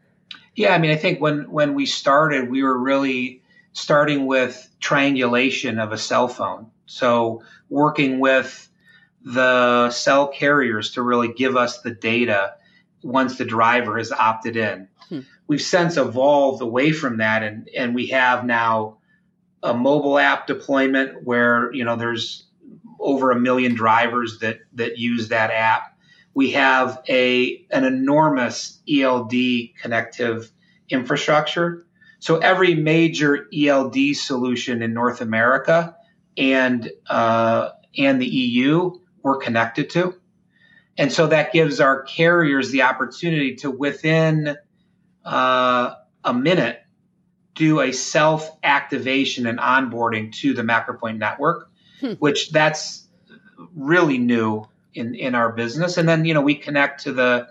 Yeah, 0.55 0.75
I 0.75 0.77
mean, 0.77 0.91
I 0.91 0.97
think 0.97 1.21
when 1.21 1.49
when 1.49 1.73
we 1.73 1.85
started, 1.85 2.49
we 2.49 2.63
were 2.63 2.77
really 2.77 3.41
starting 3.71 4.25
with 4.25 4.69
triangulation 4.81 5.79
of 5.79 5.93
a 5.93 5.97
cell 5.97 6.27
phone. 6.27 6.69
So 6.85 7.43
working 7.69 8.19
with 8.19 8.68
the 9.23 9.89
cell 9.91 10.27
carriers 10.27 10.91
to 10.91 11.01
really 11.01 11.33
give 11.33 11.55
us 11.55 11.81
the 11.81 11.91
data 11.91 12.55
once 13.03 13.37
the 13.37 13.45
driver 13.45 13.97
has 13.97 14.11
opted 14.11 14.55
in. 14.55 14.87
Hmm. 15.09 15.21
We've 15.47 15.61
since 15.61 15.97
evolved 15.97 16.61
away 16.61 16.91
from 16.91 17.17
that 17.17 17.43
and, 17.43 17.69
and 17.75 17.95
we 17.95 18.07
have 18.07 18.45
now 18.45 18.97
a 19.61 19.73
mobile 19.73 20.17
app 20.17 20.47
deployment 20.47 21.23
where, 21.23 21.73
you 21.73 21.83
know, 21.83 21.95
there's 21.95 22.45
over 22.99 23.31
a 23.31 23.39
million 23.39 23.73
drivers 23.73 24.39
that, 24.39 24.59
that 24.73 24.97
use 24.97 25.29
that 25.29 25.51
app. 25.51 25.97
We 26.33 26.51
have 26.51 27.01
a, 27.09 27.65
an 27.71 27.83
enormous 27.83 28.79
ELD 28.89 29.33
connective 29.81 30.51
infrastructure. 30.89 31.85
So 32.19 32.37
every 32.37 32.75
major 32.75 33.47
ELD 33.53 34.15
solution 34.15 34.81
in 34.81 34.93
North 34.93 35.21
America 35.21 35.95
and, 36.37 36.89
uh, 37.09 37.69
and 37.97 38.21
the 38.21 38.27
EU 38.27 38.99
we're 39.23 39.37
connected 39.37 39.89
to. 39.91 40.15
And 40.97 41.11
so 41.11 41.27
that 41.27 41.53
gives 41.53 41.79
our 41.79 42.03
carriers 42.03 42.71
the 42.71 42.81
opportunity 42.83 43.55
to, 43.57 43.71
within 43.71 44.57
uh, 45.23 45.95
a 46.23 46.33
minute, 46.33 46.81
do 47.55 47.79
a 47.81 47.91
self 47.91 48.49
activation 48.63 49.47
and 49.47 49.59
onboarding 49.59 50.33
to 50.33 50.53
the 50.53 50.61
MacroPoint 50.61 51.17
network, 51.17 51.69
hmm. 51.99 52.13
which 52.13 52.51
that's 52.51 53.07
really 53.75 54.17
new 54.17 54.67
in, 54.93 55.15
in 55.15 55.35
our 55.35 55.51
business. 55.53 55.97
And 55.97 56.07
then, 56.07 56.25
you 56.25 56.33
know, 56.33 56.41
we 56.41 56.55
connect 56.55 57.03
to 57.03 57.13
the 57.13 57.47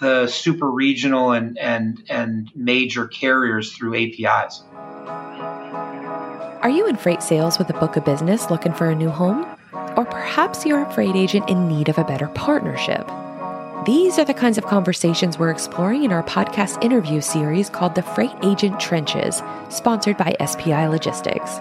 the 0.00 0.26
super 0.26 0.70
regional 0.70 1.32
and, 1.32 1.56
and, 1.58 2.02
and 2.10 2.50
major 2.54 3.06
carriers 3.06 3.72
through 3.72 3.94
APIs. 3.96 4.62
Are 6.62 6.68
you 6.68 6.86
in 6.86 6.96
freight 6.96 7.22
sales 7.22 7.58
with 7.58 7.70
a 7.70 7.74
book 7.74 7.96
of 7.96 8.04
business 8.04 8.50
looking 8.50 8.74
for 8.74 8.90
a 8.90 8.94
new 8.94 9.08
home? 9.08 9.55
Or 9.96 10.04
perhaps 10.04 10.64
you're 10.64 10.82
a 10.82 10.92
freight 10.92 11.16
agent 11.16 11.48
in 11.48 11.68
need 11.68 11.88
of 11.88 11.98
a 11.98 12.04
better 12.04 12.28
partnership. 12.28 13.06
These 13.86 14.18
are 14.18 14.24
the 14.24 14.34
kinds 14.34 14.58
of 14.58 14.66
conversations 14.66 15.38
we're 15.38 15.50
exploring 15.50 16.02
in 16.02 16.12
our 16.12 16.24
podcast 16.24 16.82
interview 16.82 17.20
series 17.20 17.70
called 17.70 17.94
The 17.94 18.02
Freight 18.02 18.34
Agent 18.42 18.80
Trenches, 18.80 19.42
sponsored 19.68 20.16
by 20.16 20.34
SPI 20.44 20.88
Logistics. 20.88 21.60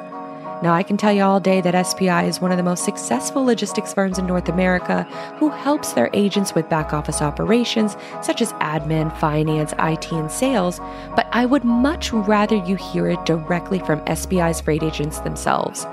Now, 0.64 0.74
I 0.74 0.84
can 0.84 0.98
tell 0.98 1.12
you 1.12 1.22
all 1.22 1.40
day 1.40 1.62
that 1.62 1.86
SPI 1.86 2.26
is 2.26 2.40
one 2.40 2.52
of 2.52 2.58
the 2.58 2.64
most 2.64 2.86
successful 2.86 3.44
logistics 3.44 3.94
firms 3.94 4.18
in 4.18 4.26
North 4.26 4.50
America 4.50 5.04
who 5.38 5.50
helps 5.50 5.94
their 5.94 6.10
agents 6.14 6.56
with 6.56 6.70
back 6.70 6.94
office 6.94 7.22
operations 7.22 7.98
such 8.24 8.42
as 8.42 8.54
admin, 8.54 9.16
finance, 9.20 9.74
IT, 9.78 10.12
and 10.12 10.32
sales. 10.32 10.80
But 11.16 11.28
I 11.32 11.46
would 11.46 11.66
much 11.66 12.14
rather 12.14 12.56
you 12.56 12.76
hear 12.76 13.08
it 13.10 13.24
directly 13.26 13.80
from 13.80 14.02
SPI's 14.08 14.62
freight 14.62 14.82
agents 14.82 15.20
themselves. 15.20 15.86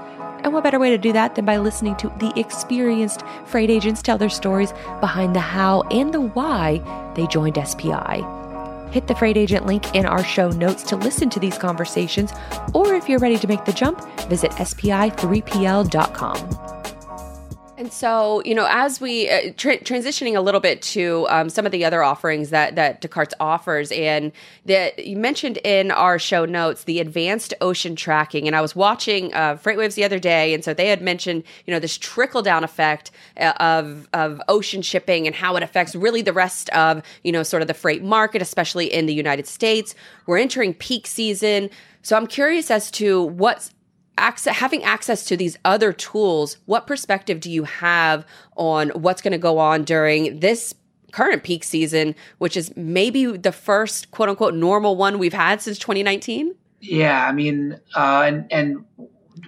And 0.44 0.52
what 0.52 0.64
better 0.64 0.78
way 0.78 0.90
to 0.90 0.98
do 0.98 1.12
that 1.12 1.34
than 1.34 1.44
by 1.44 1.58
listening 1.58 1.96
to 1.96 2.08
the 2.18 2.32
experienced 2.38 3.22
freight 3.46 3.70
agents 3.70 4.02
tell 4.02 4.18
their 4.18 4.28
stories 4.28 4.72
behind 5.00 5.36
the 5.36 5.40
how 5.40 5.82
and 5.82 6.12
the 6.12 6.20
why 6.20 6.82
they 7.14 7.26
joined 7.26 7.58
SPI? 7.64 8.24
Hit 8.90 9.06
the 9.06 9.14
freight 9.14 9.36
agent 9.36 9.66
link 9.66 9.94
in 9.94 10.04
our 10.04 10.22
show 10.22 10.50
notes 10.50 10.82
to 10.84 10.96
listen 10.96 11.30
to 11.30 11.40
these 11.40 11.56
conversations, 11.56 12.32
or 12.74 12.94
if 12.94 13.08
you're 13.08 13.20
ready 13.20 13.38
to 13.38 13.46
make 13.46 13.64
the 13.64 13.72
jump, 13.72 14.06
visit 14.28 14.50
spi3pl.com. 14.52 16.81
And 17.82 17.92
so, 17.92 18.44
you 18.44 18.54
know, 18.54 18.68
as 18.70 19.00
we 19.00 19.28
uh, 19.28 19.52
tra- 19.56 19.78
transitioning 19.78 20.36
a 20.36 20.40
little 20.40 20.60
bit 20.60 20.80
to 20.82 21.26
um, 21.28 21.50
some 21.50 21.66
of 21.66 21.72
the 21.72 21.84
other 21.84 22.04
offerings 22.04 22.50
that 22.50 22.76
that 22.76 23.00
Descartes 23.00 23.34
offers, 23.40 23.90
and 23.90 24.30
that 24.66 25.04
you 25.04 25.16
mentioned 25.16 25.58
in 25.64 25.90
our 25.90 26.16
show 26.16 26.44
notes 26.44 26.84
the 26.84 27.00
advanced 27.00 27.54
ocean 27.60 27.96
tracking. 27.96 28.46
And 28.46 28.54
I 28.54 28.60
was 28.60 28.76
watching 28.76 29.34
uh, 29.34 29.56
FreightWaves 29.56 29.96
the 29.96 30.04
other 30.04 30.20
day, 30.20 30.54
and 30.54 30.62
so 30.62 30.72
they 30.72 30.86
had 30.86 31.02
mentioned, 31.02 31.42
you 31.66 31.74
know, 31.74 31.80
this 31.80 31.98
trickle 31.98 32.40
down 32.40 32.62
effect 32.62 33.10
uh, 33.36 33.52
of 33.58 34.08
of 34.12 34.40
ocean 34.46 34.82
shipping 34.82 35.26
and 35.26 35.34
how 35.34 35.56
it 35.56 35.64
affects 35.64 35.96
really 35.96 36.22
the 36.22 36.32
rest 36.32 36.68
of 36.70 37.02
you 37.24 37.32
know 37.32 37.42
sort 37.42 37.62
of 37.62 37.66
the 37.66 37.74
freight 37.74 38.04
market, 38.04 38.40
especially 38.40 38.92
in 38.92 39.06
the 39.06 39.14
United 39.14 39.48
States. 39.48 39.96
We're 40.26 40.38
entering 40.38 40.72
peak 40.74 41.08
season. 41.08 41.68
So 42.02 42.16
I'm 42.16 42.28
curious 42.28 42.70
as 42.70 42.92
to 42.92 43.24
what's 43.24 43.74
access, 44.22 44.56
having 44.56 44.84
access 44.84 45.24
to 45.24 45.36
these 45.36 45.58
other 45.64 45.92
tools, 45.92 46.56
what 46.66 46.86
perspective 46.86 47.40
do 47.40 47.50
you 47.50 47.64
have 47.64 48.24
on 48.56 48.90
what's 48.90 49.20
going 49.20 49.32
to 49.32 49.38
go 49.38 49.58
on 49.58 49.82
during 49.82 50.40
this 50.40 50.74
current 51.10 51.42
peak 51.42 51.64
season, 51.64 52.14
which 52.38 52.56
is 52.56 52.74
maybe 52.76 53.36
the 53.36 53.52
first 53.52 54.10
quote 54.12 54.28
unquote 54.28 54.54
normal 54.54 54.96
one 54.96 55.18
we've 55.18 55.32
had 55.32 55.60
since 55.60 55.78
2019? 55.78 56.54
Yeah, 56.80 57.26
I 57.26 57.32
mean, 57.32 57.78
uh, 57.94 58.24
and 58.26 58.52
and 58.52 58.84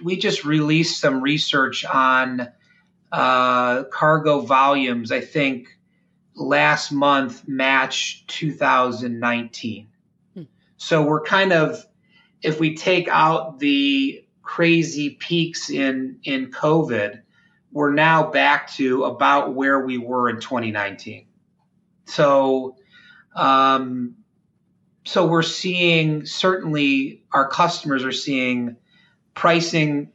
we 0.03 0.17
just 0.17 0.45
released 0.45 0.99
some 0.99 1.21
research 1.21 1.85
on 1.85 2.47
uh, 3.11 3.83
cargo 3.85 4.41
volumes. 4.41 5.11
I 5.11 5.21
think 5.21 5.69
last 6.35 6.91
month 6.91 7.47
matched 7.47 8.27
2019. 8.27 9.87
Hmm. 10.33 10.43
So 10.77 11.01
we're 11.01 11.21
kind 11.21 11.53
of, 11.53 11.85
if 12.41 12.59
we 12.59 12.75
take 12.75 13.07
out 13.07 13.59
the 13.59 14.24
crazy 14.45 15.09
peaks 15.09 15.69
in 15.69 16.19
in 16.23 16.51
COVID, 16.51 17.21
we're 17.71 17.91
now 17.91 18.31
back 18.31 18.71
to 18.73 19.03
about 19.03 19.53
where 19.53 19.85
we 19.85 19.97
were 19.97 20.29
in 20.29 20.39
2019. 20.39 21.25
So, 22.05 22.77
um, 23.35 24.15
so 25.03 25.25
we're 25.25 25.41
seeing 25.41 26.25
certainly 26.25 27.23
our 27.33 27.49
customers 27.49 28.05
are 28.05 28.13
seeing 28.13 28.77
pricing 29.33 30.11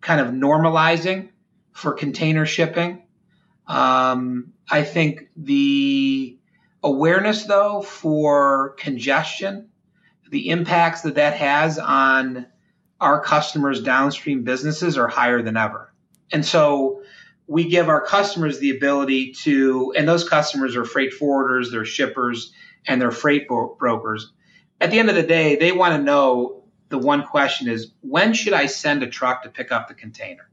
kind 0.00 0.20
of 0.20 0.28
normalizing 0.28 1.28
for 1.72 1.92
container 1.92 2.46
shipping. 2.46 3.02
Um, 3.66 4.54
I 4.70 4.82
think 4.82 5.28
the 5.36 6.38
awareness 6.82 7.44
though 7.44 7.82
for 7.82 8.70
congestion, 8.78 9.68
the 10.30 10.48
impacts 10.48 11.02
that 11.02 11.16
that 11.16 11.34
has 11.34 11.78
on 11.78 12.46
our 13.00 13.20
customers' 13.20 13.82
downstream 13.82 14.42
businesses 14.42 14.98
are 14.98 15.08
higher 15.08 15.42
than 15.42 15.56
ever. 15.56 15.92
And 16.32 16.44
so 16.44 17.02
we 17.46 17.68
give 17.68 17.88
our 17.88 18.04
customers 18.04 18.58
the 18.58 18.70
ability 18.70 19.32
to, 19.32 19.92
and 19.96 20.06
those 20.06 20.28
customers 20.28 20.76
are 20.76 20.84
freight 20.84 21.12
forwarders, 21.18 21.70
they're 21.70 21.84
shippers, 21.84 22.52
and 22.86 23.00
they're 23.00 23.10
freight 23.10 23.48
bro- 23.48 23.74
brokers. 23.78 24.32
At 24.80 24.90
the 24.90 24.98
end 24.98 25.08
of 25.08 25.16
the 25.16 25.22
day, 25.22 25.56
they 25.56 25.72
want 25.72 25.96
to 25.96 26.02
know 26.02 26.64
the 26.88 26.98
one 26.98 27.24
question 27.24 27.68
is 27.68 27.92
when 28.00 28.32
should 28.32 28.52
I 28.52 28.66
send 28.66 29.02
a 29.02 29.06
truck 29.06 29.42
to 29.42 29.48
pick 29.48 29.72
up 29.72 29.88
the 29.88 29.94
container? 29.94 30.48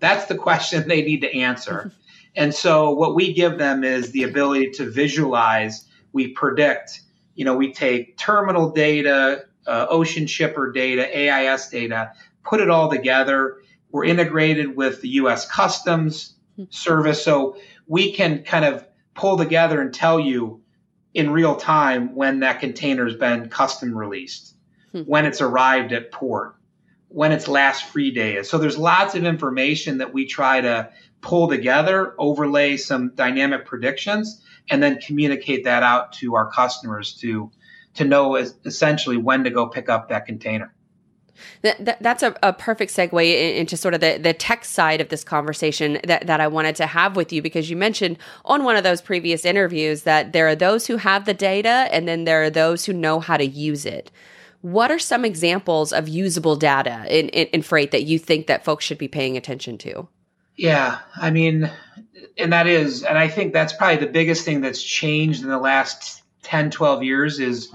That's 0.00 0.26
the 0.26 0.36
question 0.36 0.88
they 0.88 1.02
need 1.02 1.20
to 1.20 1.34
answer. 1.34 1.92
and 2.36 2.54
so 2.54 2.90
what 2.90 3.14
we 3.14 3.32
give 3.32 3.58
them 3.58 3.84
is 3.84 4.10
the 4.12 4.22
ability 4.22 4.70
to 4.72 4.90
visualize, 4.90 5.86
we 6.12 6.28
predict, 6.28 7.00
you 7.34 7.44
know, 7.44 7.56
we 7.56 7.72
take 7.72 8.16
terminal 8.16 8.70
data, 8.70 9.44
uh, 9.66 9.86
ocean 9.88 10.26
shipper 10.26 10.72
data, 10.72 11.06
AIS 11.06 11.68
data, 11.68 12.12
put 12.44 12.60
it 12.60 12.70
all 12.70 12.90
together. 12.90 13.58
We're 13.90 14.04
integrated 14.04 14.76
with 14.76 15.00
the 15.00 15.08
US 15.10 15.48
Customs 15.48 16.34
Service. 16.70 17.22
So 17.22 17.56
we 17.86 18.12
can 18.12 18.42
kind 18.42 18.64
of 18.64 18.86
pull 19.14 19.36
together 19.36 19.80
and 19.80 19.92
tell 19.92 20.20
you 20.20 20.62
in 21.14 21.30
real 21.30 21.56
time 21.56 22.14
when 22.14 22.40
that 22.40 22.60
container's 22.60 23.16
been 23.16 23.48
custom 23.48 23.96
released, 23.96 24.54
hmm. 24.92 25.00
when 25.02 25.24
it's 25.24 25.40
arrived 25.40 25.92
at 25.92 26.12
port, 26.12 26.56
when 27.08 27.32
its 27.32 27.48
last 27.48 27.86
free 27.86 28.10
day 28.10 28.36
is. 28.36 28.50
So 28.50 28.58
there's 28.58 28.76
lots 28.76 29.14
of 29.14 29.24
information 29.24 29.98
that 29.98 30.12
we 30.12 30.26
try 30.26 30.60
to 30.60 30.90
pull 31.22 31.48
together, 31.48 32.14
overlay 32.18 32.76
some 32.76 33.12
dynamic 33.14 33.64
predictions, 33.64 34.42
and 34.68 34.82
then 34.82 35.00
communicate 35.00 35.64
that 35.64 35.82
out 35.82 36.12
to 36.14 36.34
our 36.34 36.50
customers 36.50 37.14
to 37.20 37.50
to 37.96 38.04
know 38.04 38.36
essentially 38.36 39.16
when 39.16 39.44
to 39.44 39.50
go 39.50 39.66
pick 39.66 39.88
up 39.88 40.08
that 40.08 40.26
container. 40.26 40.72
That, 41.62 41.84
that, 41.84 42.02
that's 42.02 42.22
a, 42.22 42.34
a, 42.42 42.52
perfect 42.52 42.92
segue 42.92 43.56
into 43.56 43.76
sort 43.76 43.94
of 43.94 44.00
the, 44.00 44.18
the 44.18 44.32
tech 44.32 44.64
side 44.64 45.00
of 45.00 45.10
this 45.10 45.22
conversation 45.22 45.98
that, 46.04 46.26
that 46.26 46.40
I 46.40 46.48
wanted 46.48 46.76
to 46.76 46.86
have 46.86 47.14
with 47.14 47.32
you 47.32 47.42
because 47.42 47.68
you 47.68 47.76
mentioned 47.76 48.16
on 48.44 48.64
one 48.64 48.76
of 48.76 48.84
those 48.84 49.02
previous 49.02 49.44
interviews 49.44 50.02
that 50.02 50.32
there 50.32 50.48
are 50.48 50.54
those 50.54 50.86
who 50.86 50.96
have 50.96 51.26
the 51.26 51.34
data 51.34 51.88
and 51.90 52.08
then 52.08 52.24
there 52.24 52.42
are 52.42 52.50
those 52.50 52.86
who 52.86 52.94
know 52.94 53.20
how 53.20 53.36
to 53.36 53.44
use 53.44 53.84
it. 53.84 54.10
What 54.62 54.90
are 54.90 54.98
some 54.98 55.24
examples 55.24 55.92
of 55.92 56.08
usable 56.08 56.56
data 56.56 57.04
in, 57.08 57.28
in, 57.28 57.46
in 57.48 57.62
freight 57.62 57.90
that 57.90 58.04
you 58.04 58.18
think 58.18 58.46
that 58.46 58.64
folks 58.64 58.84
should 58.84 58.98
be 58.98 59.08
paying 59.08 59.36
attention 59.36 59.76
to? 59.78 60.08
Yeah, 60.56 60.98
I 61.16 61.30
mean, 61.30 61.70
and 62.38 62.52
that 62.52 62.66
is, 62.66 63.02
and 63.02 63.18
I 63.18 63.28
think 63.28 63.52
that's 63.52 63.74
probably 63.74 64.04
the 64.04 64.10
biggest 64.10 64.44
thing 64.44 64.62
that's 64.62 64.82
changed 64.82 65.42
in 65.42 65.50
the 65.50 65.58
last 65.58 66.22
10, 66.44 66.70
12 66.70 67.02
years 67.02 67.40
is 67.40 67.72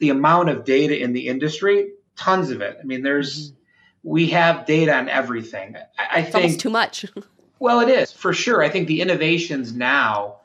the 0.00 0.10
amount 0.10 0.48
of 0.48 0.64
data 0.64 0.98
in 1.00 1.12
the 1.12 1.28
industry, 1.28 1.92
tons 2.16 2.50
of 2.50 2.60
it. 2.60 2.78
I 2.80 2.84
mean, 2.84 3.02
there's, 3.02 3.52
mm-hmm. 3.52 4.10
we 4.10 4.26
have 4.30 4.66
data 4.66 4.94
on 4.94 5.08
everything. 5.08 5.76
I, 5.98 6.20
I 6.20 6.22
think 6.22 6.58
too 6.58 6.70
much. 6.70 7.06
well, 7.58 7.80
it 7.80 7.88
is 7.88 8.12
for 8.12 8.32
sure. 8.32 8.62
I 8.62 8.68
think 8.68 8.88
the 8.88 9.00
innovations 9.00 9.72
now 9.72 10.38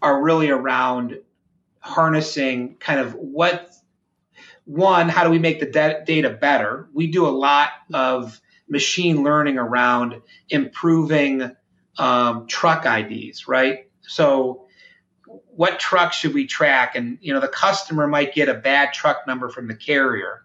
are 0.00 0.22
really 0.22 0.48
around 0.48 1.18
harnessing 1.80 2.76
kind 2.78 3.00
of 3.00 3.14
what 3.14 3.68
one, 4.64 5.08
how 5.08 5.24
do 5.24 5.30
we 5.30 5.38
make 5.38 5.60
the 5.60 5.66
de- 5.66 6.04
data 6.04 6.30
better? 6.30 6.88
We 6.92 7.08
do 7.08 7.26
a 7.26 7.30
lot 7.30 7.70
of 7.92 8.40
machine 8.68 9.22
learning 9.22 9.58
around 9.58 10.22
improving 10.48 11.50
um, 11.98 12.46
truck 12.46 12.86
IDs, 12.86 13.48
right? 13.48 13.90
So, 14.02 14.66
what 15.54 15.78
truck 15.78 16.12
should 16.12 16.34
we 16.34 16.46
track? 16.46 16.94
And 16.94 17.18
you 17.20 17.32
know, 17.32 17.40
the 17.40 17.48
customer 17.48 18.06
might 18.06 18.34
get 18.34 18.48
a 18.48 18.54
bad 18.54 18.92
truck 18.92 19.26
number 19.26 19.48
from 19.48 19.68
the 19.68 19.74
carrier. 19.74 20.44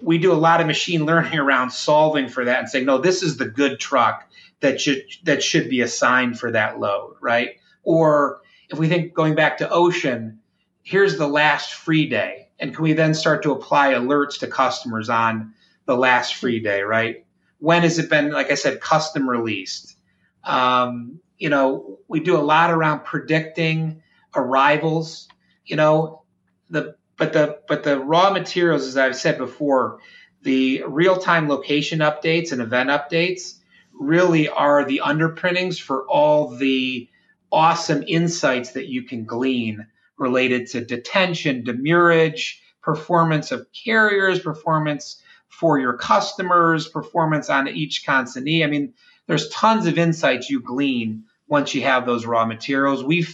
We 0.00 0.18
do 0.18 0.32
a 0.32 0.34
lot 0.34 0.60
of 0.60 0.66
machine 0.66 1.04
learning 1.06 1.38
around 1.38 1.70
solving 1.70 2.28
for 2.28 2.44
that 2.44 2.60
and 2.60 2.68
saying, 2.68 2.86
no, 2.86 2.98
this 2.98 3.22
is 3.22 3.36
the 3.36 3.46
good 3.46 3.80
truck 3.80 4.28
that 4.60 4.80
should 4.80 5.02
that 5.24 5.42
should 5.42 5.68
be 5.68 5.80
assigned 5.80 6.38
for 6.38 6.50
that 6.52 6.78
load, 6.78 7.16
right? 7.20 7.56
Or 7.82 8.40
if 8.70 8.78
we 8.78 8.88
think 8.88 9.14
going 9.14 9.34
back 9.34 9.58
to 9.58 9.70
ocean, 9.70 10.40
here's 10.82 11.18
the 11.18 11.28
last 11.28 11.74
free 11.74 12.08
day. 12.08 12.48
And 12.58 12.74
can 12.74 12.84
we 12.84 12.92
then 12.92 13.14
start 13.14 13.42
to 13.42 13.52
apply 13.52 13.94
alerts 13.94 14.38
to 14.40 14.46
customers 14.46 15.10
on 15.10 15.54
the 15.86 15.96
last 15.96 16.36
free 16.36 16.60
day, 16.60 16.82
right? 16.82 17.26
When 17.58 17.82
has 17.82 17.98
it 17.98 18.08
been, 18.08 18.30
like 18.30 18.50
I 18.50 18.54
said, 18.54 18.80
custom 18.80 19.28
released? 19.28 19.96
Um, 20.44 21.20
you 21.36 21.48
know, 21.48 21.98
we 22.08 22.20
do 22.20 22.36
a 22.36 22.42
lot 22.42 22.70
around 22.70 23.04
predicting 23.04 24.02
arrivals, 24.34 25.28
you 25.64 25.76
know, 25.76 26.22
the 26.70 26.96
but 27.16 27.32
the 27.32 27.58
but 27.68 27.84
the 27.84 27.98
raw 27.98 28.30
materials, 28.30 28.86
as 28.86 28.96
I've 28.96 29.16
said 29.16 29.38
before, 29.38 30.00
the 30.42 30.84
real-time 30.86 31.48
location 31.48 32.00
updates 32.00 32.52
and 32.52 32.60
event 32.60 32.90
updates 32.90 33.58
really 33.92 34.48
are 34.48 34.84
the 34.84 35.00
underpinnings 35.00 35.78
for 35.78 36.06
all 36.08 36.56
the 36.56 37.08
awesome 37.52 38.02
insights 38.06 38.72
that 38.72 38.88
you 38.88 39.04
can 39.04 39.24
glean 39.24 39.86
related 40.18 40.66
to 40.68 40.84
detention, 40.84 41.64
demurrage, 41.64 42.60
performance 42.82 43.52
of 43.52 43.66
carriers, 43.72 44.40
performance 44.40 45.22
for 45.48 45.78
your 45.78 45.96
customers, 45.96 46.88
performance 46.88 47.48
on 47.48 47.68
each 47.68 48.04
consignee. 48.04 48.64
I 48.64 48.66
mean, 48.66 48.94
there's 49.26 49.48
tons 49.48 49.86
of 49.86 49.98
insights 49.98 50.50
you 50.50 50.60
glean 50.60 51.24
once 51.46 51.74
you 51.74 51.82
have 51.82 52.06
those 52.06 52.26
raw 52.26 52.44
materials. 52.44 53.04
We 53.04 53.26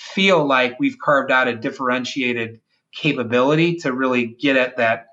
feel 0.00 0.46
like 0.46 0.80
we've 0.80 0.98
carved 0.98 1.30
out 1.30 1.46
a 1.46 1.54
differentiated 1.54 2.60
capability 2.92 3.76
to 3.76 3.92
really 3.92 4.26
get 4.26 4.56
at 4.56 4.78
that 4.78 5.08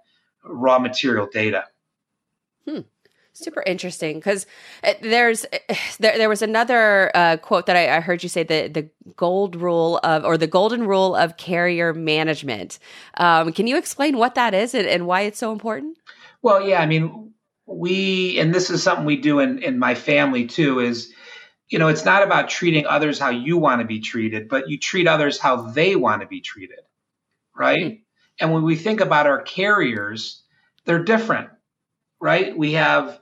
raw 0.46 0.80
material 0.80 1.28
data. 1.32 1.66
Hmm. 2.66 2.82
Super 3.34 3.62
interesting 3.64 4.18
because 4.18 4.48
uh, 4.84 4.94
there's 5.02 5.46
there, 6.00 6.18
there 6.18 6.30
was 6.30 6.42
another 6.42 7.12
uh, 7.14 7.38
quote 7.38 7.66
that 7.66 7.76
I, 7.76 7.98
I, 7.98 8.00
heard 8.00 8.24
you 8.24 8.30
say 8.30 8.44
the 8.44 8.68
the 8.68 8.90
gold 9.16 9.56
rule 9.56 10.00
of 10.04 10.24
or 10.24 10.38
the 10.38 10.48
golden 10.48 10.88
rule 10.88 11.16
of 11.16 11.38
carrier 11.38 11.94
management. 11.94 12.80
Um, 13.16 13.52
can 13.54 13.68
you 13.68 13.78
explain 13.78 14.18
what 14.18 14.36
that 14.36 14.56
is 14.56 14.74
and, 14.74 14.88
and, 14.88 15.06
why 15.06 15.22
it's 15.22 15.38
so 15.38 15.52
important? 15.52 16.00
Well 16.42 16.68
yeah 16.68 16.82
i 16.82 16.88
mean 16.88 17.34
we 17.68 18.40
and 18.40 18.56
this 18.56 18.70
is 18.70 18.82
something 18.82 19.06
we 19.06 19.18
do 19.18 19.40
in 19.40 19.60
in 19.60 19.78
my 19.78 19.94
family 19.94 20.48
too 20.48 20.80
is 20.80 21.14
you 21.70 21.80
know 21.80 21.88
it's 21.88 22.06
not 22.06 22.24
about 22.24 22.50
treating 22.50 22.86
others 22.86 23.20
how 23.20 23.30
you 23.30 23.58
want 23.58 23.82
to 23.82 23.88
be 23.88 24.00
treated 24.00 24.48
but 24.50 24.70
you 24.70 24.78
treat 24.78 25.08
others 25.08 25.40
how 25.40 25.70
they 25.70 25.96
want 25.96 26.22
to 26.22 26.28
be 26.28 26.42
treated 26.42 26.80
right 27.56 27.80
mm-hmm. 27.80 28.02
and 28.40 28.54
when 28.54 28.64
we 28.64 28.76
think 28.76 29.02
about 29.02 29.28
our 29.28 29.42
carriers 29.42 30.44
they're 30.86 31.04
different 31.04 31.50
right 32.20 32.58
we 32.58 32.74
have 32.74 33.20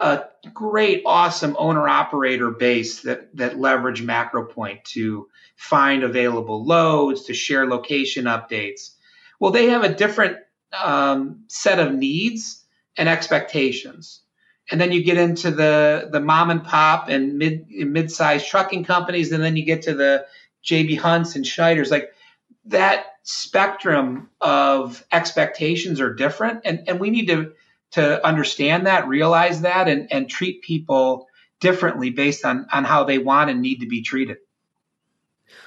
a 0.00 0.24
great, 0.52 1.02
awesome 1.06 1.56
owner 1.58 1.88
operator 1.88 2.50
base 2.50 3.02
that, 3.02 3.34
that 3.36 3.58
leverage 3.58 4.02
MacroPoint 4.02 4.84
to 4.84 5.28
find 5.56 6.02
available 6.02 6.64
loads, 6.64 7.24
to 7.24 7.34
share 7.34 7.66
location 7.66 8.26
updates. 8.26 8.90
Well, 9.40 9.52
they 9.52 9.70
have 9.70 9.84
a 9.84 9.94
different 9.94 10.38
um, 10.72 11.44
set 11.48 11.78
of 11.78 11.94
needs 11.94 12.64
and 12.98 13.08
expectations. 13.08 14.20
And 14.70 14.80
then 14.80 14.92
you 14.92 15.04
get 15.04 15.16
into 15.16 15.50
the, 15.50 16.08
the 16.10 16.20
mom 16.20 16.50
and 16.50 16.64
pop 16.64 17.08
and 17.08 17.38
mid 17.38 17.68
mid-sized 17.70 18.48
trucking 18.48 18.84
companies, 18.84 19.32
and 19.32 19.42
then 19.42 19.56
you 19.56 19.64
get 19.64 19.82
to 19.82 19.94
the 19.94 20.26
JB 20.64 20.98
Hunts 20.98 21.36
and 21.36 21.46
Schneider's. 21.46 21.90
Like 21.90 22.12
that 22.66 23.06
spectrum 23.22 24.30
of 24.40 25.04
expectations 25.12 26.00
are 26.00 26.14
different, 26.14 26.62
and, 26.64 26.88
and 26.88 26.98
we 26.98 27.10
need 27.10 27.28
to 27.28 27.52
to 27.92 28.26
understand 28.26 28.86
that, 28.86 29.06
realize 29.06 29.62
that, 29.62 29.88
and, 29.88 30.12
and 30.12 30.28
treat 30.28 30.62
people 30.62 31.28
differently 31.60 32.10
based 32.10 32.44
on, 32.44 32.66
on 32.72 32.84
how 32.84 33.04
they 33.04 33.18
want 33.18 33.48
and 33.50 33.62
need 33.62 33.80
to 33.80 33.86
be 33.86 34.02
treated. 34.02 34.38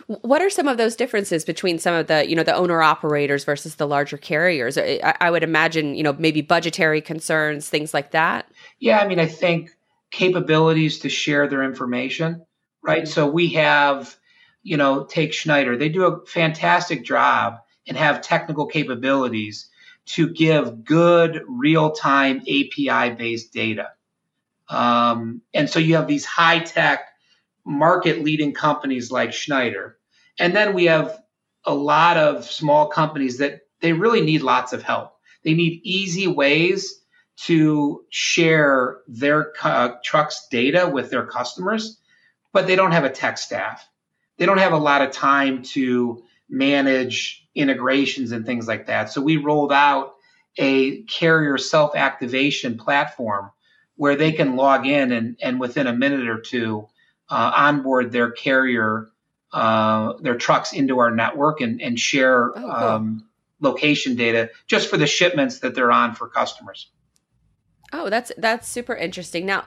What 0.07 0.41
are 0.41 0.49
some 0.49 0.67
of 0.67 0.77
those 0.77 0.95
differences 0.95 1.45
between 1.45 1.79
some 1.79 1.93
of 1.93 2.07
the, 2.07 2.27
you 2.29 2.35
know, 2.35 2.43
the 2.43 2.55
owner 2.55 2.81
operators 2.81 3.45
versus 3.45 3.75
the 3.75 3.87
larger 3.87 4.17
carriers? 4.17 4.77
I, 4.77 5.15
I 5.21 5.31
would 5.31 5.43
imagine, 5.43 5.95
you 5.95 6.03
know, 6.03 6.13
maybe 6.13 6.41
budgetary 6.41 7.01
concerns, 7.01 7.69
things 7.69 7.93
like 7.93 8.11
that. 8.11 8.48
Yeah, 8.79 8.99
I 8.99 9.07
mean, 9.07 9.19
I 9.19 9.25
think 9.25 9.71
capabilities 10.11 10.99
to 10.99 11.09
share 11.09 11.47
their 11.47 11.63
information, 11.63 12.45
right? 12.81 13.07
So 13.07 13.27
we 13.27 13.49
have, 13.49 14.15
you 14.63 14.77
know, 14.77 15.03
take 15.03 15.33
Schneider. 15.33 15.77
They 15.77 15.89
do 15.89 16.05
a 16.05 16.25
fantastic 16.25 17.03
job 17.03 17.57
and 17.87 17.97
have 17.97 18.21
technical 18.21 18.67
capabilities 18.67 19.69
to 20.07 20.29
give 20.29 20.83
good 20.83 21.43
real 21.47 21.91
time 21.91 22.41
API 22.41 23.15
based 23.15 23.53
data. 23.53 23.91
Um, 24.69 25.41
and 25.53 25.69
so 25.69 25.79
you 25.79 25.95
have 25.95 26.07
these 26.07 26.25
high 26.25 26.59
tech 26.59 27.09
market 27.65 28.23
leading 28.23 28.53
companies 28.53 29.11
like 29.11 29.33
Schneider. 29.33 29.97
And 30.39 30.55
then 30.55 30.73
we 30.73 30.85
have 30.85 31.21
a 31.65 31.73
lot 31.73 32.17
of 32.17 32.45
small 32.45 32.87
companies 32.87 33.37
that 33.39 33.61
they 33.81 33.93
really 33.93 34.21
need 34.21 34.41
lots 34.41 34.73
of 34.73 34.83
help. 34.83 35.15
They 35.43 35.53
need 35.53 35.81
easy 35.83 36.27
ways 36.27 37.01
to 37.45 38.03
share 38.09 38.97
their 39.07 39.53
uh, 39.63 39.91
trucks 40.03 40.47
data 40.49 40.89
with 40.91 41.09
their 41.09 41.25
customers, 41.25 41.97
but 42.51 42.67
they 42.67 42.75
don't 42.75 42.91
have 42.91 43.05
a 43.05 43.09
tech 43.09 43.37
staff. 43.37 43.87
They 44.37 44.45
don't 44.45 44.57
have 44.57 44.73
a 44.73 44.77
lot 44.77 45.01
of 45.01 45.11
time 45.11 45.63
to 45.63 46.23
manage 46.49 47.47
integrations 47.55 48.31
and 48.31 48.45
things 48.45 48.67
like 48.67 48.87
that. 48.87 49.09
So 49.09 49.21
we 49.21 49.37
rolled 49.37 49.71
out 49.71 50.15
a 50.57 51.03
carrier 51.03 51.57
self 51.57 51.95
activation 51.95 52.77
platform 52.77 53.51
where 53.95 54.15
they 54.15 54.31
can 54.31 54.55
log 54.55 54.85
in 54.85 55.11
and, 55.11 55.37
and 55.41 55.59
within 55.59 55.87
a 55.87 55.93
minute 55.93 56.27
or 56.27 56.39
two 56.39 56.87
uh, 57.29 57.51
onboard 57.55 58.11
their 58.11 58.31
carrier, 58.31 59.09
uh, 59.53 60.13
their 60.21 60.35
trucks 60.35 60.73
into 60.73 60.99
our 60.99 61.11
network 61.11 61.61
and, 61.61 61.81
and 61.81 61.99
share 61.99 62.49
oh, 62.49 62.53
cool. 62.53 62.71
um, 62.71 63.29
location 63.61 64.15
data 64.15 64.49
just 64.67 64.89
for 64.89 64.97
the 64.97 65.07
shipments 65.07 65.59
that 65.59 65.75
they're 65.75 65.91
on 65.91 66.15
for 66.15 66.27
customers. 66.27 66.89
Oh, 67.91 68.09
that's 68.09 68.31
that's 68.37 68.67
super 68.67 68.95
interesting. 68.95 69.45
Now, 69.45 69.65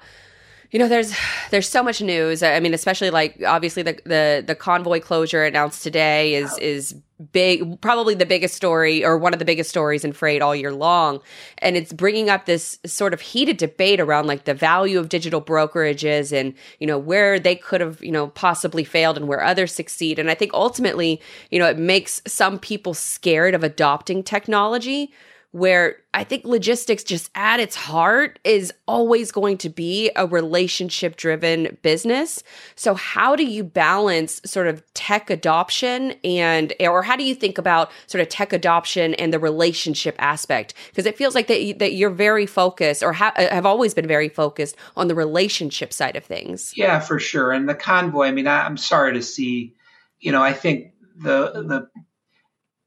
you 0.72 0.78
know 0.78 0.88
there's 0.88 1.14
there's 1.50 1.68
so 1.68 1.82
much 1.82 2.00
news. 2.00 2.42
I 2.42 2.58
mean 2.58 2.72
especially 2.74 3.10
like 3.10 3.42
obviously 3.46 3.82
the 3.82 3.98
the, 4.04 4.44
the 4.44 4.54
convoy 4.54 5.00
closure 5.00 5.44
announced 5.44 5.82
today 5.82 6.34
is 6.34 6.56
is 6.58 6.94
big 7.30 7.80
probably 7.80 8.14
the 8.14 8.26
biggest 8.26 8.54
story 8.54 9.04
or 9.04 9.16
one 9.16 9.32
of 9.32 9.38
the 9.38 9.44
biggest 9.44 9.70
stories 9.70 10.04
in 10.04 10.12
freight 10.12 10.42
all 10.42 10.56
year 10.56 10.72
long. 10.72 11.20
And 11.58 11.76
it's 11.76 11.92
bringing 11.92 12.30
up 12.30 12.46
this 12.46 12.78
sort 12.84 13.12
of 13.12 13.20
heated 13.20 13.58
debate 13.58 14.00
around 14.00 14.26
like 14.26 14.44
the 14.44 14.54
value 14.54 14.98
of 14.98 15.08
digital 15.08 15.40
brokerages 15.40 16.32
and 16.32 16.54
you 16.80 16.86
know 16.86 16.98
where 16.98 17.38
they 17.38 17.54
could 17.54 17.82
have 17.82 18.02
you 18.02 18.10
know 18.10 18.28
possibly 18.28 18.82
failed 18.82 19.18
and 19.18 19.28
where 19.28 19.42
others 19.42 19.74
succeed. 19.74 20.18
And 20.18 20.30
i 20.30 20.34
think 20.34 20.54
ultimately 20.54 21.20
you 21.50 21.58
know 21.58 21.66
it 21.66 21.78
makes 21.78 22.22
some 22.26 22.58
people 22.58 22.94
scared 22.94 23.54
of 23.54 23.62
adopting 23.62 24.22
technology 24.22 25.12
where 25.52 25.96
I 26.14 26.24
think 26.24 26.46
logistics 26.46 27.04
just 27.04 27.30
at 27.34 27.60
its 27.60 27.76
heart 27.76 28.38
is 28.42 28.72
always 28.88 29.30
going 29.30 29.58
to 29.58 29.68
be 29.68 30.10
a 30.16 30.26
relationship 30.26 31.16
driven 31.16 31.76
business. 31.82 32.42
So 32.74 32.94
how 32.94 33.36
do 33.36 33.44
you 33.44 33.62
balance 33.62 34.40
sort 34.46 34.66
of 34.66 34.82
tech 34.94 35.28
adoption 35.28 36.14
and 36.24 36.72
or 36.80 37.02
how 37.02 37.16
do 37.16 37.22
you 37.22 37.34
think 37.34 37.58
about 37.58 37.90
sort 38.06 38.22
of 38.22 38.30
tech 38.30 38.54
adoption 38.54 39.12
and 39.14 39.30
the 39.30 39.38
relationship 39.38 40.16
aspect? 40.18 40.72
Because 40.88 41.04
it 41.04 41.18
feels 41.18 41.34
like 41.34 41.48
that 41.48 41.78
that 41.78 41.92
you're 41.92 42.10
very 42.10 42.46
focused 42.46 43.02
or 43.02 43.12
ha- 43.12 43.34
uh, 43.36 43.48
have 43.50 43.66
always 43.66 43.92
been 43.92 44.08
very 44.08 44.30
focused 44.30 44.74
on 44.96 45.08
the 45.08 45.14
relationship 45.14 45.92
side 45.92 46.16
of 46.16 46.24
things. 46.24 46.72
Yeah, 46.76 46.98
for 46.98 47.18
sure. 47.18 47.52
And 47.52 47.68
the 47.68 47.74
convoy, 47.74 48.24
I 48.24 48.30
mean, 48.30 48.46
I, 48.46 48.64
I'm 48.64 48.78
sorry 48.78 49.12
to 49.14 49.22
see, 49.22 49.74
you 50.18 50.32
know, 50.32 50.42
I 50.42 50.54
think 50.54 50.92
the 51.14 51.62
the 51.62 51.88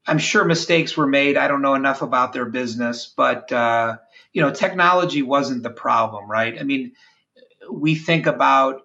I'm 0.06 0.18
sure 0.18 0.44
mistakes 0.44 0.96
were 0.96 1.06
made. 1.06 1.36
I 1.36 1.48
don't 1.48 1.62
know 1.62 1.74
enough 1.74 2.02
about 2.02 2.32
their 2.32 2.44
business, 2.44 3.06
but 3.06 3.50
uh, 3.52 3.96
you 4.32 4.42
know, 4.42 4.52
technology 4.52 5.22
wasn't 5.22 5.62
the 5.62 5.70
problem, 5.70 6.30
right? 6.30 6.58
I 6.58 6.62
mean, 6.62 6.92
we 7.70 7.94
think 7.94 8.26
about 8.26 8.82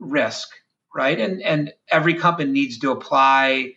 risk, 0.00 0.48
right? 0.94 1.18
And 1.18 1.42
and 1.42 1.72
every 1.88 2.14
company 2.14 2.50
needs 2.50 2.78
to 2.78 2.90
apply 2.90 3.74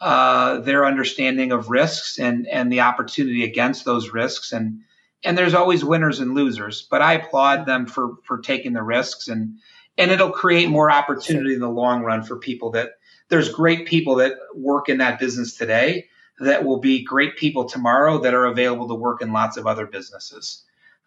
uh, 0.00 0.58
their 0.60 0.84
understanding 0.84 1.52
of 1.52 1.70
risks 1.70 2.18
and 2.18 2.46
and 2.46 2.70
the 2.70 2.80
opportunity 2.80 3.44
against 3.44 3.84
those 3.84 4.10
risks 4.10 4.52
and 4.52 4.80
and 5.24 5.38
there's 5.38 5.54
always 5.54 5.82
winners 5.82 6.20
and 6.20 6.34
losers 6.34 6.86
but 6.90 7.00
i 7.00 7.14
applaud 7.14 7.64
them 7.64 7.86
for 7.86 8.16
for 8.24 8.36
taking 8.36 8.74
the 8.74 8.82
risks 8.82 9.28
and 9.28 9.58
and 9.96 10.10
it'll 10.10 10.30
create 10.30 10.68
more 10.68 10.90
opportunity 10.90 11.54
in 11.54 11.60
the 11.60 11.68
long 11.68 12.02
run 12.02 12.22
for 12.22 12.36
people 12.36 12.72
that 12.72 12.90
there's 13.28 13.48
great 13.48 13.86
people 13.86 14.16
that 14.16 14.34
work 14.54 14.88
in 14.88 14.98
that 14.98 15.18
business 15.18 15.56
today 15.56 16.06
that 16.38 16.64
will 16.64 16.78
be 16.78 17.02
great 17.02 17.36
people 17.36 17.64
tomorrow 17.64 18.18
that 18.18 18.34
are 18.34 18.44
available 18.44 18.88
to 18.88 18.94
work 18.94 19.22
in 19.22 19.32
lots 19.32 19.56
of 19.56 19.66
other 19.66 19.86
businesses 19.86 20.62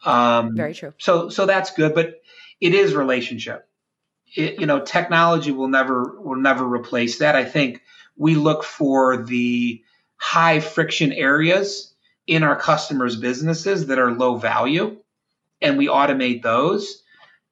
um, 0.05 0.55
very 0.55 0.73
true 0.73 0.93
so 0.97 1.29
so 1.29 1.45
that's 1.45 1.71
good 1.73 1.93
but 1.93 2.21
it 2.61 2.73
is 2.73 2.93
relationship 2.93 3.67
it, 4.35 4.59
you 4.59 4.65
know 4.65 4.79
technology 4.79 5.51
will 5.51 5.67
never 5.67 6.19
will 6.21 6.35
never 6.35 6.65
replace 6.65 7.19
that 7.19 7.35
i 7.35 7.43
think 7.43 7.81
we 8.15 8.35
look 8.35 8.63
for 8.63 9.17
the 9.23 9.81
high 10.17 10.59
friction 10.59 11.11
areas 11.13 11.93
in 12.27 12.43
our 12.43 12.55
customers' 12.55 13.15
businesses 13.15 13.87
that 13.87 13.97
are 13.97 14.11
low 14.11 14.35
value, 14.35 14.97
and 15.61 15.77
we 15.77 15.87
automate 15.87 16.43
those. 16.43 17.01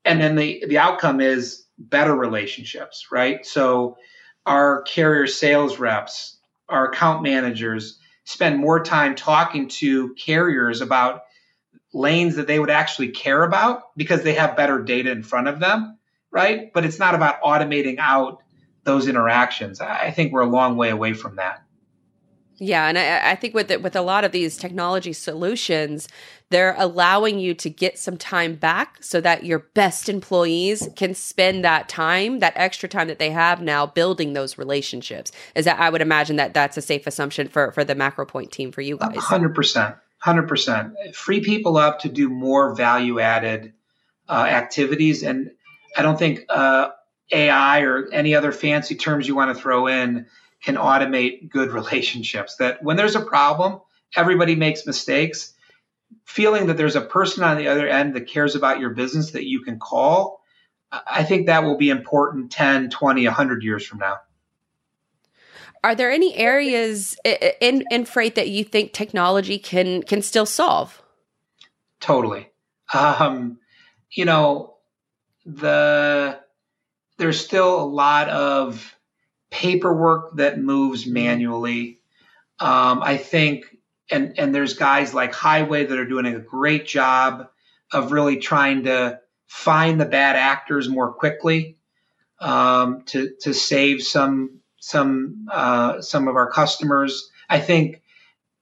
And 0.06 0.22
then 0.22 0.36
the, 0.36 0.64
the 0.68 0.78
outcome 0.78 1.20
is 1.20 1.66
better 1.80 2.16
relationships, 2.16 3.08
right? 3.12 3.44
So 3.44 3.98
our 4.48 4.82
carrier 4.84 5.28
sales 5.28 5.78
reps, 5.78 6.38
our 6.70 6.90
account 6.90 7.22
managers 7.22 8.00
spend 8.24 8.60
more 8.60 8.82
time 8.84 9.14
talking 9.14 9.68
to 9.68 10.14
carriers 10.16 10.82
about 10.82 11.24
lanes 11.94 12.38
that 12.38 12.48
they 12.48 12.60
would 12.60 12.70
actually 12.70 13.10
care 13.10 13.44
about 13.44 13.96
because 13.96 14.24
they 14.24 14.34
have 14.34 14.58
better 14.58 14.82
data 14.82 15.12
in 15.12 15.22
front 15.22 15.48
of 15.48 15.60
them, 15.60 15.98
right? 16.32 16.72
But 16.74 16.86
it's 16.86 17.00
not 17.00 17.14
about 17.14 17.42
automating 17.42 17.98
out 18.00 18.42
those 18.84 19.08
interactions. 19.08 19.82
I 19.82 20.12
think 20.12 20.32
we're 20.32 20.42
a 20.42 20.50
long 20.50 20.78
way 20.78 20.90
away 20.90 21.14
from 21.14 21.36
that. 21.36 21.64
Yeah, 22.60 22.88
and 22.88 22.98
I, 22.98 23.32
I 23.32 23.36
think 23.36 23.54
with 23.54 23.68
the, 23.68 23.78
with 23.78 23.96
a 23.96 24.02
lot 24.02 24.24
of 24.24 24.32
these 24.32 24.58
technology 24.58 25.14
solutions, 25.14 26.08
they're 26.50 26.76
allowing 26.78 27.40
you 27.40 27.54
to 27.54 27.70
get 27.70 28.00
some 28.00 28.18
time 28.18 28.56
back 28.56 29.04
so 29.04 29.22
that 29.22 29.46
your 29.46 29.60
best 29.60 30.10
employees 30.10 30.90
can 30.96 31.14
spend 31.14 31.64
that 31.64 31.88
time, 31.88 32.40
that 32.40 32.54
extra 32.56 32.90
time 32.90 33.08
that 33.10 33.20
they 33.20 33.30
have 33.30 33.62
now, 33.62 33.86
building 33.86 34.34
those 34.34 34.58
relationships. 34.58 35.32
Is 35.56 35.66
that 35.66 35.80
I 35.80 35.90
would 35.90 36.02
imagine 36.02 36.38
that 36.38 36.54
that's 36.54 36.78
a 36.78 36.82
safe 36.82 37.06
assumption 37.06 37.48
for 37.48 37.72
for 37.74 37.84
the 37.84 37.96
MacroPoint 37.96 38.52
team 38.52 38.72
for 38.72 38.82
you 38.82 38.98
guys. 38.98 39.18
Hundred 39.18 39.54
percent, 39.54 39.96
hundred 40.20 40.48
percent. 40.48 40.94
Free 41.14 41.42
people 41.42 41.78
up 41.78 42.00
to 42.00 42.10
do 42.10 42.30
more 42.30 42.74
value 42.74 43.20
added 43.20 43.74
uh, 44.30 44.46
activities, 44.50 45.22
and 45.22 45.52
I 45.96 46.02
don't 46.02 46.18
think 46.18 46.46
uh, 46.50 46.90
AI 47.32 47.82
or 47.82 48.08
any 48.12 48.34
other 48.34 48.52
fancy 48.52 48.96
terms 48.96 49.28
you 49.28 49.36
want 49.36 49.56
to 49.56 49.62
throw 49.62 49.88
in 49.88 50.26
can 50.68 50.76
automate 50.76 51.50
good 51.50 51.72
relationships. 51.72 52.58
That 52.58 52.84
when 52.84 52.98
there's 52.98 53.16
a 53.16 53.22
problem, 53.22 53.80
everybody 54.18 54.54
makes 54.58 54.86
mistakes. 54.86 55.54
Feeling 56.26 56.68
that 56.68 56.76
there's 56.76 56.98
a 56.98 57.02
person 57.02 57.46
on 57.46 57.56
the 57.56 57.70
other 57.70 57.88
end 57.88 58.16
that 58.16 58.28
cares 58.28 58.54
about 58.54 58.82
your 58.82 58.90
business 58.90 59.32
that 59.32 59.46
you 59.46 59.62
can 59.62 59.80
call, 59.80 60.42
I 60.92 61.24
think 61.24 61.46
that 61.46 61.64
will 61.64 61.78
be 61.78 61.90
important 61.90 62.52
10, 62.52 62.90
20, 62.90 63.26
100 63.26 63.64
years 63.64 63.86
from 63.86 64.00
now. 64.00 64.18
Are 65.86 65.96
there 65.96 66.12
any 66.12 66.36
areas 66.36 67.16
in, 67.24 67.86
in 67.90 68.04
freight 68.04 68.36
that 68.36 68.50
you 68.50 68.66
think 68.66 68.92
technology 68.92 69.58
can 69.58 70.04
can 70.04 70.22
still 70.22 70.46
solve? 70.46 71.02
Totally. 72.02 72.50
Um, 72.94 73.60
you 74.12 74.26
know, 74.26 74.76
the 75.46 76.40
there's 77.18 77.40
still 77.40 77.82
a 77.82 77.86
lot 77.86 78.28
of 78.28 78.97
paperwork 79.50 80.38
that 80.38 80.60
moves 80.60 81.06
manually. 81.06 82.00
Um, 82.60 83.02
I 83.04 83.18
think, 83.18 83.66
and 84.10 84.38
and 84.40 84.54
there's 84.54 84.74
guys 84.74 85.14
like 85.14 85.34
Highway 85.34 85.86
that 85.86 85.98
are 85.98 86.08
doing 86.08 86.26
a 86.26 86.40
great 86.40 86.88
job 86.88 87.50
of 87.92 88.12
really 88.12 88.38
trying 88.38 88.84
to 88.84 89.20
find 89.48 90.00
the 90.00 90.06
bad 90.06 90.36
actors 90.36 90.90
more 90.90 91.14
quickly 91.14 91.78
um, 92.40 93.04
to 93.08 93.32
to 93.42 93.54
save 93.54 94.02
some 94.02 94.60
some 94.80 95.48
uh, 95.52 96.02
some 96.02 96.28
of 96.28 96.36
our 96.36 96.50
customers. 96.50 97.30
I 97.50 97.60
think, 97.60 98.02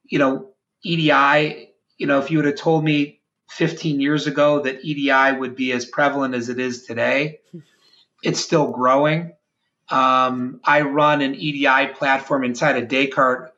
you 0.04 0.18
know, 0.18 0.50
EDI. 0.82 1.70
You 1.98 2.06
know, 2.06 2.18
if 2.18 2.30
you 2.30 2.38
would 2.38 2.46
have 2.46 2.56
told 2.56 2.84
me 2.84 3.20
15 3.50 4.00
years 4.00 4.26
ago 4.26 4.60
that 4.60 4.84
EDI 4.84 5.38
would 5.38 5.56
be 5.56 5.72
as 5.72 5.86
prevalent 5.86 6.34
as 6.34 6.48
it 6.48 6.58
is 6.58 6.84
today, 6.84 7.40
it's 8.22 8.40
still 8.40 8.70
growing. 8.70 9.32
Um, 9.88 10.60
I 10.64 10.82
run 10.82 11.20
an 11.20 11.34
EDI 11.34 11.88
platform 11.94 12.44
inside 12.44 12.76
of 12.76 12.88
Descartes. 12.88 13.50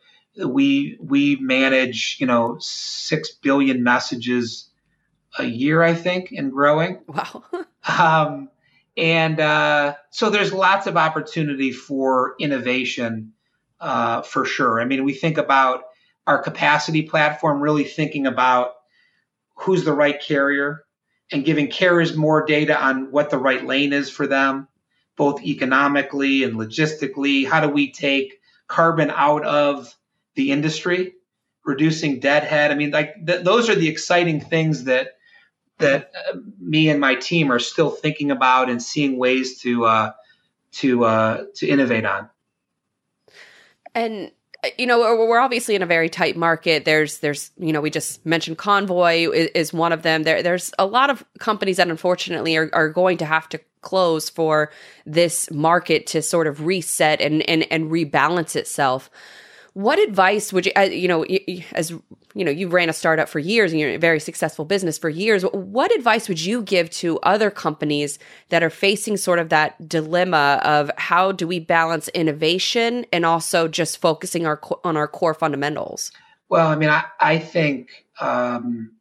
We 0.45 0.97
we 1.01 1.37
manage 1.37 2.17
you 2.21 2.27
know 2.27 2.59
six 2.61 3.31
billion 3.31 3.83
messages 3.83 4.69
a 5.39 5.45
year, 5.45 5.83
I 5.83 5.95
think, 5.95 6.33
and 6.33 6.53
growing. 6.53 7.01
Wow. 7.09 7.45
um, 7.99 8.51
and 8.97 9.39
uh, 9.41 9.95
so 10.11 10.29
there's 10.29 10.53
lots 10.53 10.87
of 10.87 10.97
opportunity 10.97 11.73
for 11.73 12.35
innovation 12.41 13.33
uh, 13.81 14.23
for 14.23 14.45
sure. 14.45 14.81
I 14.81 14.85
mean, 14.85 15.05
we 15.05 15.15
think 15.15 15.39
about 15.39 15.85
our 16.27 16.43
capacity 16.43 17.03
platform, 17.03 17.61
really 17.61 17.85
thinking 17.85 18.27
about 18.27 18.73
who's 19.55 19.85
the 19.85 19.93
right 19.93 20.21
carrier, 20.21 20.85
and 21.31 21.45
giving 21.45 21.69
carriers 21.69 22.17
more 22.17 22.45
data 22.45 22.79
on 22.79 23.11
what 23.11 23.31
the 23.31 23.39
right 23.39 23.65
lane 23.65 23.93
is 23.93 24.11
for 24.11 24.27
them, 24.27 24.67
both 25.19 25.43
economically 25.43 26.45
and 26.45 26.55
logistically. 26.55 27.47
How 27.47 27.61
do 27.61 27.69
we 27.69 27.93
take 27.93 28.41
carbon 28.69 29.11
out 29.11 29.45
of 29.45 29.95
the 30.37 30.53
industry, 30.53 31.15
reducing 31.65 32.21
deadhead? 32.21 32.71
I 32.71 32.75
mean, 32.77 32.93
like 32.93 33.27
th- 33.27 33.45
those 33.45 33.69
are 33.69 33.75
the 33.75 33.89
exciting 33.89 34.41
things 34.41 34.85
that 34.85 35.09
that 35.79 36.13
uh, 36.15 36.39
me 36.59 36.89
and 36.89 37.01
my 37.01 37.17
team 37.17 37.53
are 37.53 37.59
still 37.59 37.91
thinking 37.91 38.31
about 38.31 38.71
and 38.71 38.83
seeing 38.83 39.19
ways 39.19 39.61
to 39.61 39.85
uh, 39.85 40.13
to 40.73 41.05
uh, 41.05 41.45
to 41.57 41.69
innovate 41.69 42.07
on. 42.07 42.31
And 43.95 44.31
Uh, 44.65 44.69
you 44.77 44.87
know 44.87 44.99
we're 44.99 45.39
obviously 45.39 45.75
in 45.75 45.83
a 45.83 45.87
very 45.87 46.09
tight 46.09 46.37
market. 46.37 46.85
There's 46.85 47.19
there's 47.19 47.51
you 47.59 47.73
know 47.73 47.81
we 47.81 47.91
just 47.91 48.25
mentioned 48.27 48.59
convoy 48.59 49.29
is, 49.31 49.49
is, 49.55 49.73
one 49.73 49.93
of 49.93 50.03
them. 50.03 50.25
There 50.25 50.43
there's 50.43 50.73
a 50.79 50.87
lot 50.87 51.11
of 51.11 51.25
companies 51.39 51.77
that 51.77 51.89
unfortunately 51.89 52.57
are, 52.57 52.71
are 52.73 52.89
going 52.89 53.19
to 53.19 53.25
have 53.25 53.49
to 53.51 53.61
close 53.81 54.29
for 54.29 54.73
this 55.07 55.51
market 55.51 56.07
to 56.09 56.23
sort 56.23 56.47
of 56.47 56.67
reset 56.67 57.21
and 57.21 57.49
and, 57.49 57.67
and 57.71 57.91
rebalance 57.91 58.57
itself 58.57 59.11
what 59.75 59.99
advice 59.99 60.53
would 60.53 60.67
you 60.67 60.73
uh, 60.77 60.83
you 60.83 61.09
know 61.09 61.25
as 61.73 61.91
you 62.35 62.45
know 62.45 62.51
you 62.51 62.69
ran 62.69 62.89
a 62.89 62.93
startup 62.93 63.29
for 63.29 63.39
years 63.39 63.73
and 63.73 63.81
you're 63.81 63.91
a 63.91 63.99
very 63.99 64.21
successful 64.21 64.65
business 64.65 64.99
for 64.99 65.09
years 65.09 65.43
what 65.53 65.95
advice 65.95 66.29
would 66.29 66.41
you 66.41 66.63
give 66.63 66.91
to 66.91 67.19
other 67.21 67.51
companies 67.51 68.19
that 68.49 68.63
are 68.63 68.71
facing 68.71 69.17
sort 69.17 69.39
of 69.39 69.49
that 69.49 69.89
dilemma 69.89 70.61
of 70.65 70.91
how 70.97 71.33
do 71.33 71.47
we 71.47 71.59
balance 71.59 72.09
innovation 72.09 73.05
and 73.13 73.25
also 73.25 73.69
just 73.69 73.99
focusing 73.99 74.47
our 74.47 74.61
on 74.85 74.97
our 74.97 75.09
core 75.09 75.35
fundamentals 75.35 76.13
well 76.49 76.69
i 76.69 76.77
mean 76.77 76.91
i, 76.91 77.05
I 77.21 77.39
think 77.39 78.05
um, 78.21 78.93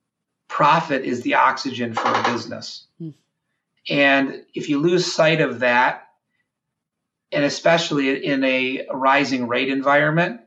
profit 0.48 1.04
is 1.06 1.22
the 1.22 1.36
oxygen 1.36 1.94
for 1.94 2.08
a 2.08 2.24
business 2.24 2.86
hmm. 3.00 3.10
and 3.90 4.44
if 4.54 4.70
you 4.70 4.80
lose 4.80 5.12
sight 5.12 5.42
of 5.42 5.60
that 5.60 6.04
and 7.32 7.44
especially 7.44 8.26
in 8.26 8.44
a 8.44 8.86
rising 8.92 9.48
rate 9.48 9.70
environment 9.70 10.42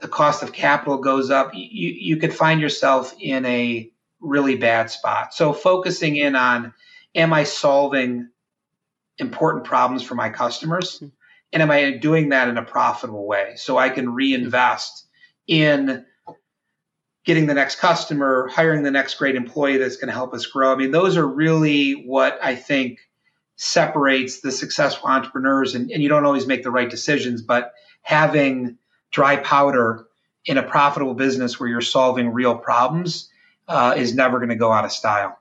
the 0.00 0.08
cost 0.08 0.42
of 0.42 0.52
capital 0.52 0.98
goes 0.98 1.30
up, 1.30 1.52
you, 1.54 1.90
you 1.90 2.16
could 2.16 2.34
find 2.34 2.60
yourself 2.60 3.14
in 3.18 3.44
a 3.46 3.90
really 4.20 4.56
bad 4.56 4.90
spot. 4.90 5.34
So 5.34 5.52
focusing 5.52 6.16
in 6.16 6.36
on, 6.36 6.74
am 7.14 7.32
I 7.32 7.44
solving 7.44 8.28
important 9.18 9.64
problems 9.64 10.02
for 10.02 10.14
my 10.14 10.30
customers? 10.30 10.98
Hmm. 10.98 11.06
And 11.52 11.62
am 11.62 11.70
I 11.70 11.92
doing 11.92 12.30
that 12.30 12.48
in 12.48 12.58
a 12.58 12.62
profitable 12.62 13.26
way? 13.26 13.54
So 13.56 13.78
I 13.78 13.88
can 13.88 14.12
reinvest 14.12 15.06
in 15.46 16.04
getting 17.24 17.46
the 17.46 17.54
next 17.54 17.76
customer, 17.76 18.48
hiring 18.48 18.82
the 18.82 18.90
next 18.90 19.14
great 19.14 19.36
employee 19.36 19.78
that's 19.78 19.96
going 19.96 20.08
to 20.08 20.14
help 20.14 20.34
us 20.34 20.46
grow. 20.46 20.72
I 20.72 20.76
mean, 20.76 20.90
those 20.90 21.16
are 21.16 21.26
really 21.26 21.92
what 21.92 22.38
I 22.42 22.54
think 22.56 23.00
separates 23.56 24.40
the 24.40 24.52
successful 24.52 25.08
entrepreneurs. 25.08 25.74
And, 25.74 25.90
and 25.90 26.02
you 26.02 26.08
don't 26.08 26.26
always 26.26 26.46
make 26.46 26.62
the 26.62 26.70
right 26.70 26.90
decisions, 26.90 27.42
but 27.42 27.72
having 28.02 28.78
dry 29.10 29.36
powder 29.36 30.06
in 30.44 30.58
a 30.58 30.62
profitable 30.62 31.14
business 31.14 31.58
where 31.58 31.68
you're 31.68 31.80
solving 31.80 32.32
real 32.32 32.56
problems 32.56 33.30
uh, 33.68 33.94
is 33.96 34.14
never 34.14 34.38
going 34.38 34.50
to 34.50 34.56
go 34.56 34.72
out 34.72 34.84
of 34.84 34.92
style. 34.92 35.38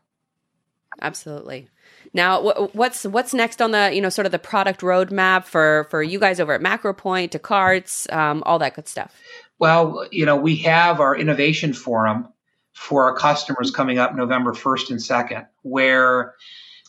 Absolutely. 1.02 1.68
Now, 2.14 2.42
what's 2.74 3.04
what's 3.04 3.34
next 3.34 3.62
on 3.62 3.72
the 3.72 3.92
you 3.94 4.02
know 4.02 4.10
sort 4.10 4.26
of 4.26 4.32
the 4.32 4.40
product 4.40 4.82
roadmap 4.82 5.46
for 5.46 5.88
for 5.90 6.02
you 6.02 6.20
guys 6.20 6.40
over 6.40 6.54
at 6.54 6.62
MacroPoint, 6.62 7.32
Descartes, 7.32 8.12
um, 8.12 8.42
all 8.46 8.58
that 8.60 8.76
good 8.76 8.88
stuff? 8.88 9.14
Well, 9.60 10.08
you 10.12 10.26
know, 10.26 10.38
we 10.38 10.56
have 10.58 11.02
our 11.02 11.16
innovation 11.16 11.74
forum 11.74 12.30
for 12.74 13.06
our 13.06 13.16
customers 13.18 13.72
coming 13.72 14.00
up 14.00 14.16
November 14.16 14.54
first 14.54 14.92
and 14.92 15.02
second, 15.02 15.48
where 15.62 16.36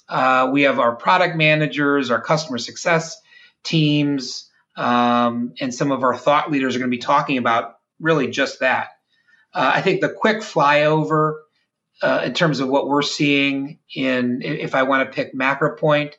Uh, 0.09 0.49
we 0.53 0.63
have 0.63 0.79
our 0.79 0.95
product 0.95 1.37
managers, 1.37 2.13
our 2.13 2.21
customer 2.21 2.59
success 2.59 3.21
teams, 3.65 4.46
um, 4.77 5.55
and 5.61 5.75
some 5.75 5.91
of 5.91 6.03
our 6.03 6.17
thought 6.17 6.51
leaders 6.51 6.77
are 6.77 6.79
going 6.79 6.91
to 6.91 6.97
be 6.97 7.01
talking 7.01 7.39
about 7.39 7.79
really 7.99 8.29
just 8.29 8.61
that. 8.61 8.89
Uh, 9.55 9.73
I 9.75 9.81
think 9.81 10.01
the 10.01 10.11
quick 10.11 10.39
flyover 10.39 11.37
uh, 12.03 12.23
in 12.25 12.35
terms 12.35 12.61
of 12.61 12.69
what 12.69 12.89
we're 12.89 13.03
seeing 13.03 13.79
in, 13.95 14.43
if 14.43 14.75
I 14.75 14.83
want 14.83 15.09
to 15.09 15.15
pick 15.15 15.35
MacroPoint, 15.35 16.13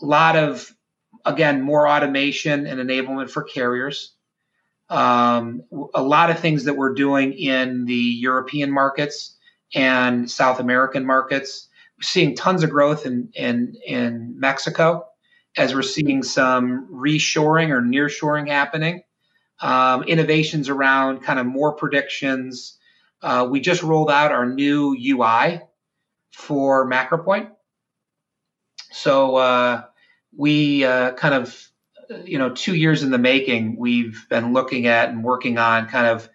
a 0.00 0.04
lot 0.04 0.36
of, 0.36 0.74
again, 1.26 1.60
more 1.60 1.86
automation 1.86 2.66
and 2.66 2.80
enablement 2.80 3.30
for 3.30 3.42
carriers. 3.42 4.12
Um, 4.88 5.62
a 5.94 6.02
lot 6.02 6.30
of 6.30 6.38
things 6.38 6.64
that 6.64 6.74
we're 6.74 6.94
doing 6.94 7.32
in 7.32 7.84
the 7.84 7.94
European 7.94 8.70
markets 8.70 9.36
and 9.74 10.30
South 10.30 10.60
American 10.60 11.04
markets. 11.04 11.68
We're 11.98 12.02
seeing 12.04 12.34
tons 12.34 12.62
of 12.62 12.70
growth 12.70 13.04
in, 13.04 13.30
in, 13.34 13.76
in 13.86 14.38
Mexico 14.38 15.06
as 15.56 15.74
we're 15.74 15.82
seeing 15.82 16.22
some 16.22 16.88
reshoring 16.92 17.70
or 17.70 17.80
nearshoring 17.80 18.48
happening. 18.48 19.02
Um, 19.60 20.02
innovations 20.04 20.68
around 20.68 21.22
kind 21.22 21.38
of 21.38 21.46
more 21.46 21.74
predictions. 21.74 22.76
Uh, 23.22 23.46
we 23.48 23.60
just 23.60 23.82
rolled 23.82 24.10
out 24.10 24.32
our 24.32 24.46
new 24.46 24.96
UI 24.98 25.60
for 26.32 26.90
MacroPoint. 26.90 27.50
So 28.90 29.36
uh, 29.36 29.84
we 30.36 30.84
uh, 30.84 31.12
kind 31.12 31.34
of, 31.34 31.70
you 32.24 32.38
know, 32.38 32.50
two 32.50 32.74
years 32.74 33.02
in 33.02 33.10
the 33.10 33.18
making, 33.18 33.76
we've 33.76 34.26
been 34.28 34.52
looking 34.52 34.86
at 34.86 35.08
and 35.08 35.24
working 35.24 35.58
on 35.58 35.88
kind 35.88 36.06
of 36.06 36.28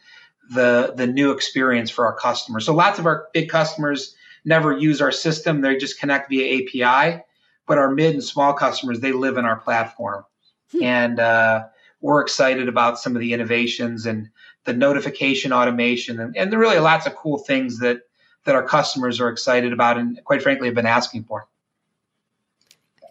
the 0.51 0.93
the 0.95 1.07
new 1.07 1.31
experience 1.31 1.89
for 1.89 2.05
our 2.05 2.15
customers. 2.15 2.65
So 2.65 2.73
lots 2.73 2.99
of 2.99 3.05
our 3.05 3.27
big 3.33 3.49
customers 3.49 4.15
never 4.43 4.75
use 4.75 5.01
our 5.01 5.11
system; 5.11 5.61
they 5.61 5.77
just 5.77 5.99
connect 5.99 6.29
via 6.29 6.63
API. 6.63 7.23
But 7.69 7.77
our 7.77 7.89
mid 7.89 8.15
and 8.15 8.23
small 8.23 8.53
customers, 8.53 8.99
they 8.99 9.13
live 9.13 9.37
in 9.37 9.45
our 9.45 9.57
platform, 9.57 10.25
hmm. 10.71 10.83
and 10.83 11.19
uh, 11.19 11.67
we're 12.01 12.21
excited 12.21 12.67
about 12.67 12.99
some 12.99 13.15
of 13.15 13.21
the 13.21 13.31
innovations 13.31 14.05
and 14.05 14.29
the 14.65 14.73
notification 14.73 15.53
automation, 15.53 16.19
and, 16.19 16.35
and 16.35 16.51
there 16.51 16.59
are 16.59 16.61
really 16.61 16.79
lots 16.79 17.05
of 17.05 17.15
cool 17.15 17.37
things 17.37 17.79
that 17.79 18.01
that 18.45 18.55
our 18.55 18.63
customers 18.63 19.21
are 19.21 19.29
excited 19.29 19.71
about, 19.71 19.97
and 19.97 20.19
quite 20.25 20.41
frankly, 20.41 20.67
have 20.67 20.75
been 20.75 20.85
asking 20.85 21.23
for. 21.23 21.47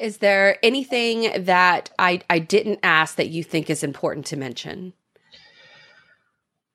Is 0.00 0.18
there 0.18 0.58
anything 0.62 1.44
that 1.44 1.90
I, 1.98 2.20
I 2.30 2.38
didn't 2.38 2.80
ask 2.82 3.16
that 3.16 3.28
you 3.28 3.42
think 3.42 3.68
is 3.68 3.82
important 3.82 4.26
to 4.26 4.36
mention? 4.36 4.92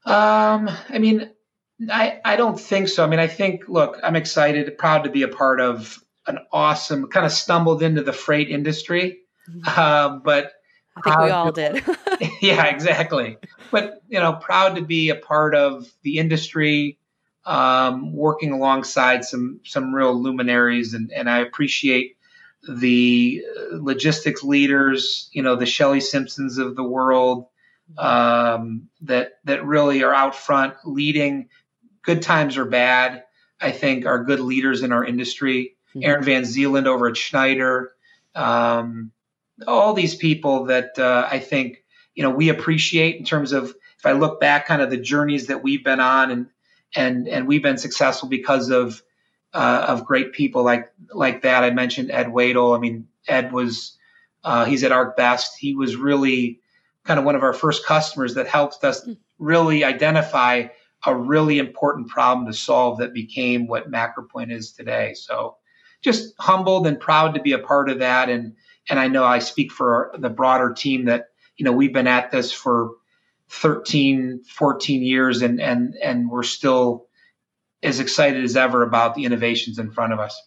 Um, 0.06 0.70
I 0.90 1.00
mean, 1.00 1.30
I 1.90 2.20
I 2.24 2.36
don't 2.36 2.60
think 2.60 2.90
so. 2.90 3.04
I 3.04 3.08
mean, 3.08 3.20
I 3.20 3.28
think 3.28 3.68
look, 3.68 4.00
I'm 4.04 4.16
excited, 4.16 4.78
proud 4.78 5.04
to 5.04 5.10
be 5.10 5.24
a 5.24 5.28
part 5.28 5.60
of 5.62 6.03
an 6.28 6.40
awesome 6.52 7.08
kind 7.08 7.26
of 7.26 7.32
stumbled 7.32 7.84
into 7.84 8.02
the 8.02 8.14
freight 8.14 8.50
industry, 8.50 9.20
mm-hmm. 9.50 9.62
uh, 9.66 10.20
but 10.20 10.54
I 10.96 11.02
think 11.02 11.20
we 11.20 11.30
all 11.30 11.52
did. 11.52 11.84
yeah, 12.42 12.66
exactly. 12.66 13.38
But 13.72 14.02
you 14.08 14.20
know, 14.20 14.34
proud 14.34 14.76
to 14.76 14.82
be 14.82 15.10
a 15.10 15.16
part 15.16 15.56
of 15.56 15.88
the 16.04 16.18
industry, 16.18 17.00
um, 17.46 18.14
working 18.14 18.52
alongside 18.52 19.26
some 19.26 19.60
some 19.66 19.94
real 19.94 20.14
luminaries, 20.14 20.94
and 20.94 21.12
and 21.12 21.30
I 21.30 21.40
appreciate 21.40 22.18
the 22.68 23.44
logistics 23.72 24.44
leaders, 24.44 25.30
you 25.34 25.42
know, 25.42 25.56
the 25.56 25.66
Shelley 25.66 26.00
Simpsons 26.00 26.58
of 26.58 26.76
the 26.76 26.84
world, 26.84 27.48
um, 27.98 28.90
that 29.02 29.34
that 29.46 29.66
really 29.66 30.04
are 30.04 30.14
out 30.14 30.36
front 30.36 30.76
leading. 30.86 31.50
Good 32.04 32.22
times 32.22 32.58
or 32.58 32.66
bad, 32.66 33.24
I 33.62 33.72
think, 33.72 34.06
are 34.06 34.26
good 34.26 34.42
leaders 34.42 34.84
in 34.84 34.92
our 34.92 35.06
industry. 35.06 35.78
Mm-hmm. 35.96 36.04
Erin 36.04 36.24
Van 36.24 36.46
Zeeland 36.46 36.88
over 36.88 37.08
at 37.08 37.18
Schneider, 37.18 37.92
um, 38.36 39.12
all 39.68 39.94
these 39.94 40.16
people 40.16 40.66
that 40.66 40.98
uh, 40.98 41.28
I 41.30 41.40
think 41.40 41.84
you 42.16 42.24
know 42.24 42.32
we 42.32 42.50
appreciate 42.50 43.18
in 43.18 43.26
terms 43.26 43.52
of 43.52 43.76
if 43.98 44.06
I 44.06 44.14
look 44.14 44.40
back, 44.40 44.66
kind 44.66 44.82
of 44.82 44.90
the 44.90 44.98
journeys 44.98 45.48
that 45.48 45.64
we've 45.64 45.84
been 45.84 46.00
on, 46.00 46.32
and 46.32 46.48
and 46.96 47.28
and 47.28 47.48
we've 47.48 47.64
been 47.64 47.78
successful 47.78 48.28
because 48.28 48.70
of 48.70 49.02
uh, 49.54 49.86
of 49.88 50.06
great 50.06 50.34
people 50.34 50.64
like 50.64 50.92
like 51.14 51.44
that. 51.44 51.64
I 51.64 51.70
mentioned 51.70 52.12
Ed 52.12 52.28
Wadle. 52.28 52.76
I 52.76 52.80
mean, 52.80 53.08
Ed 53.28 53.52
was 53.52 53.98
uh, 54.44 54.66
he's 54.66 54.84
at 54.84 54.92
ArcBest. 54.92 55.56
He 55.60 55.76
was 55.76 55.96
really 55.96 56.60
kind 57.04 57.20
of 57.20 57.26
one 57.26 57.36
of 57.36 57.44
our 57.44 57.54
first 57.54 57.86
customers 57.86 58.34
that 58.36 58.48
helped 58.48 58.84
us 58.84 59.08
really 59.40 59.84
identify 59.84 60.68
a 61.06 61.16
really 61.16 61.60
important 61.60 62.08
problem 62.08 62.48
to 62.48 62.54
solve 62.54 62.98
that 63.00 63.14
became 63.14 63.68
what 63.68 63.92
MacroPoint 63.92 64.52
is 64.52 64.72
today. 64.72 65.14
So 65.14 65.58
just 66.04 66.34
humbled 66.40 66.86
and 66.86 67.00
proud 67.00 67.36
to 67.36 67.42
be 67.42 67.54
a 67.54 67.60
part 67.60 67.90
of 67.90 68.00
that. 68.00 68.30
And 68.30 68.56
and 68.90 69.00
I 69.00 69.08
know 69.08 69.24
I 69.24 69.40
speak 69.40 69.72
for 69.72 70.14
the 70.18 70.30
broader 70.30 70.74
team 70.74 71.06
that 71.06 71.30
you 71.58 71.66
know 71.66 71.72
we've 71.72 71.94
been 71.94 72.08
at 72.08 72.32
this 72.32 72.52
for 72.52 72.92
13, 73.50 74.44
14 74.44 75.04
years, 75.04 75.42
and 75.42 75.62
and 75.62 75.96
and 75.96 76.30
we're 76.30 76.44
still 76.44 77.08
as 77.82 78.00
excited 78.00 78.44
as 78.44 78.56
ever 78.56 78.84
about 78.84 79.16
the 79.16 79.26
innovations 79.26 79.80
in 79.80 79.92
front 79.92 80.14
of 80.14 80.20
us. 80.20 80.40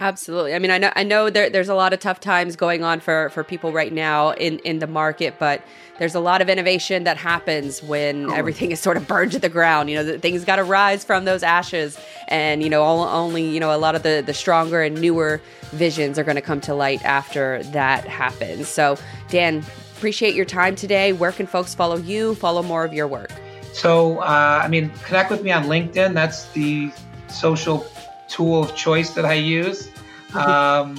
Absolutely. 0.00 0.54
I 0.54 0.58
mean, 0.58 0.72
I 0.72 0.78
know 0.78 0.92
I 0.96 1.04
know 1.04 1.30
there, 1.30 1.48
there's 1.48 1.68
a 1.68 1.74
lot 1.74 1.92
of 1.92 2.00
tough 2.00 2.18
times 2.18 2.56
going 2.56 2.82
on 2.82 2.98
for 2.98 3.30
for 3.30 3.44
people 3.44 3.72
right 3.72 3.92
now 3.92 4.30
in 4.32 4.58
in 4.60 4.80
the 4.80 4.88
market, 4.88 5.36
but 5.38 5.62
there's 5.98 6.16
a 6.16 6.20
lot 6.20 6.42
of 6.42 6.48
innovation 6.48 7.04
that 7.04 7.16
happens 7.16 7.80
when 7.80 8.28
everything 8.32 8.72
is 8.72 8.80
sort 8.80 8.96
of 8.96 9.06
burned 9.06 9.30
to 9.32 9.38
the 9.38 9.48
ground. 9.48 9.88
You 9.88 10.02
know, 10.02 10.18
things 10.18 10.44
got 10.44 10.56
to 10.56 10.64
rise 10.64 11.04
from 11.04 11.24
those 11.24 11.44
ashes, 11.44 11.96
and 12.26 12.60
you 12.62 12.68
know, 12.68 12.82
all, 12.82 13.04
only 13.04 13.48
you 13.48 13.60
know 13.60 13.74
a 13.74 13.78
lot 13.78 13.94
of 13.94 14.02
the 14.02 14.22
the 14.24 14.34
stronger 14.34 14.82
and 14.82 15.00
newer 15.00 15.40
visions 15.70 16.18
are 16.18 16.24
going 16.24 16.36
to 16.36 16.42
come 16.42 16.60
to 16.62 16.74
light 16.74 17.04
after 17.04 17.62
that 17.64 18.04
happens. 18.04 18.66
So, 18.66 18.98
Dan, 19.28 19.64
appreciate 19.96 20.34
your 20.34 20.44
time 20.44 20.74
today. 20.74 21.12
Where 21.12 21.30
can 21.30 21.46
folks 21.46 21.72
follow 21.72 21.96
you? 21.96 22.34
Follow 22.34 22.64
more 22.64 22.84
of 22.84 22.92
your 22.92 23.06
work. 23.06 23.30
So, 23.72 24.18
uh, 24.18 24.60
I 24.64 24.68
mean, 24.68 24.90
connect 25.04 25.30
with 25.30 25.42
me 25.42 25.52
on 25.52 25.64
LinkedIn. 25.64 26.14
That's 26.14 26.48
the 26.50 26.92
social 27.28 27.86
tool 28.34 28.62
of 28.62 28.74
choice 28.74 29.10
that 29.10 29.24
I 29.24 29.34
use. 29.34 29.90
Um, 30.34 30.96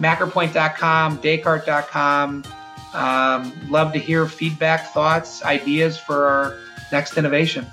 macropoint.com, 0.00 1.18
Descartes.com. 1.18 2.44
Um, 2.94 3.70
love 3.70 3.92
to 3.92 4.00
hear 4.00 4.26
feedback, 4.26 4.92
thoughts, 4.92 5.44
ideas 5.44 5.96
for 5.96 6.26
our 6.26 6.58
next 6.90 7.16
innovation. 7.16 7.64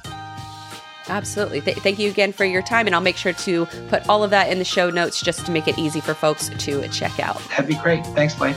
Absolutely. 1.08 1.62
Th- 1.62 1.78
thank 1.78 1.98
you 1.98 2.10
again 2.12 2.32
for 2.32 2.46
your 2.46 2.62
time. 2.62 2.86
And 2.86 2.96
I'll 2.96 3.02
make 3.02 3.18
sure 3.18 3.34
to 3.34 3.66
put 3.88 4.08
all 4.08 4.24
of 4.24 4.30
that 4.30 4.52
in 4.52 4.60
the 4.60 4.66
show 4.66 4.92
notes 4.92 5.20
just 5.20 5.46
to 5.48 5.52
make 5.52 5.68
it 5.68 5.80
easy 5.80 6.00
for 6.00 6.14
folks 6.14 6.50
to 6.50 6.88
check 6.90 7.20
out. 7.20 7.42
That'd 7.50 7.68
be 7.68 7.76
great. 7.76 8.06
Thanks, 8.08 8.36
Blaine. 8.36 8.56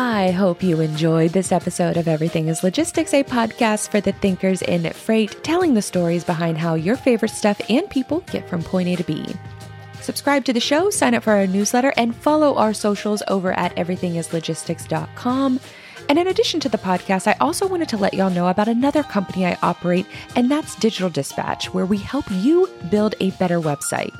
I 0.00 0.30
hope 0.30 0.62
you 0.62 0.80
enjoyed 0.80 1.32
this 1.32 1.50
episode 1.50 1.96
of 1.96 2.06
Everything 2.06 2.46
is 2.46 2.62
Logistics, 2.62 3.12
a 3.12 3.24
podcast 3.24 3.88
for 3.88 4.00
the 4.00 4.12
thinkers 4.12 4.62
in 4.62 4.88
freight, 4.92 5.42
telling 5.42 5.74
the 5.74 5.82
stories 5.82 6.22
behind 6.22 6.56
how 6.56 6.74
your 6.74 6.94
favorite 6.94 7.32
stuff 7.32 7.60
and 7.68 7.90
people 7.90 8.20
get 8.30 8.48
from 8.48 8.62
point 8.62 8.88
A 8.90 8.94
to 8.94 9.02
B. 9.02 9.26
Subscribe 10.00 10.44
to 10.44 10.52
the 10.52 10.60
show, 10.60 10.88
sign 10.88 11.14
up 11.14 11.24
for 11.24 11.32
our 11.32 11.48
newsletter, 11.48 11.92
and 11.96 12.14
follow 12.14 12.54
our 12.54 12.72
socials 12.72 13.24
over 13.26 13.50
at 13.54 13.74
everythingislogistics.com. 13.74 15.58
And 16.08 16.16
in 16.16 16.28
addition 16.28 16.60
to 16.60 16.68
the 16.68 16.78
podcast, 16.78 17.26
I 17.26 17.36
also 17.40 17.66
wanted 17.66 17.88
to 17.88 17.96
let 17.96 18.14
y'all 18.14 18.30
know 18.30 18.46
about 18.46 18.68
another 18.68 19.02
company 19.02 19.46
I 19.46 19.58
operate, 19.64 20.06
and 20.36 20.48
that's 20.48 20.76
Digital 20.76 21.10
Dispatch, 21.10 21.74
where 21.74 21.86
we 21.86 21.98
help 21.98 22.26
you 22.30 22.70
build 22.88 23.16
a 23.18 23.32
better 23.32 23.60
website. 23.60 24.14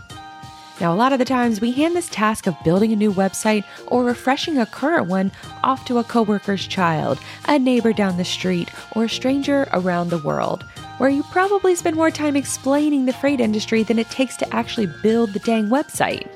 Now, 0.81 0.95
a 0.95 0.97
lot 0.97 1.13
of 1.13 1.19
the 1.19 1.25
times 1.25 1.61
we 1.61 1.73
hand 1.73 1.97
this 1.97 2.09
task 2.09 2.47
of 2.47 2.63
building 2.63 2.93
a 2.93 2.97
new 2.97 3.13
website 3.13 3.65
or 3.89 4.05
refreshing 4.05 4.59
a 4.59 4.67
current 4.67 5.09
one 5.09 5.33
off 5.65 5.85
to 5.87 5.99
a 5.99 6.05
coworker's 6.05 6.69
child, 6.69 7.19
a 7.47 7.59
neighbor 7.59 7.93
down 7.93 8.17
the 8.17 8.25
street, 8.25 8.71
or 8.93 9.05
a 9.05 9.09
stranger 9.09 9.67
around 9.73 10.11
the 10.11 10.19
world, 10.19 10.63
where 10.99 11.11
you 11.11 11.25
probably 11.25 11.75
spend 11.75 11.97
more 11.97 12.13
time 12.13 12.37
explaining 12.37 13.07
the 13.07 13.13
freight 13.13 13.41
industry 13.41 13.83
than 13.83 13.99
it 13.99 14.09
takes 14.11 14.37
to 14.37 14.55
actually 14.55 14.87
build 15.03 15.33
the 15.33 15.41
dang 15.41 15.69
website. 15.69 16.29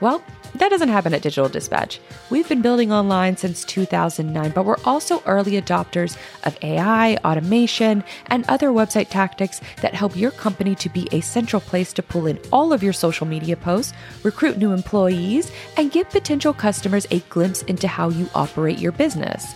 Well, 0.00 0.24
that 0.54 0.70
doesn't 0.70 0.88
happen 0.88 1.14
at 1.14 1.22
Digital 1.22 1.48
Dispatch. 1.48 2.00
We've 2.30 2.48
been 2.48 2.62
building 2.62 2.92
online 2.92 3.36
since 3.36 3.64
2009, 3.64 4.50
but 4.50 4.64
we're 4.64 4.76
also 4.84 5.22
early 5.26 5.52
adopters 5.60 6.16
of 6.44 6.56
AI, 6.62 7.16
automation, 7.24 8.02
and 8.26 8.44
other 8.48 8.68
website 8.68 9.08
tactics 9.08 9.60
that 9.82 9.94
help 9.94 10.16
your 10.16 10.30
company 10.30 10.74
to 10.76 10.88
be 10.88 11.08
a 11.12 11.20
central 11.20 11.60
place 11.60 11.92
to 11.94 12.02
pull 12.02 12.26
in 12.26 12.38
all 12.52 12.72
of 12.72 12.82
your 12.82 12.92
social 12.92 13.26
media 13.26 13.56
posts, 13.56 13.92
recruit 14.22 14.58
new 14.58 14.72
employees, 14.72 15.52
and 15.76 15.92
give 15.92 16.08
potential 16.10 16.52
customers 16.52 17.06
a 17.10 17.20
glimpse 17.28 17.62
into 17.62 17.88
how 17.88 18.08
you 18.08 18.28
operate 18.34 18.78
your 18.78 18.92
business. 18.92 19.54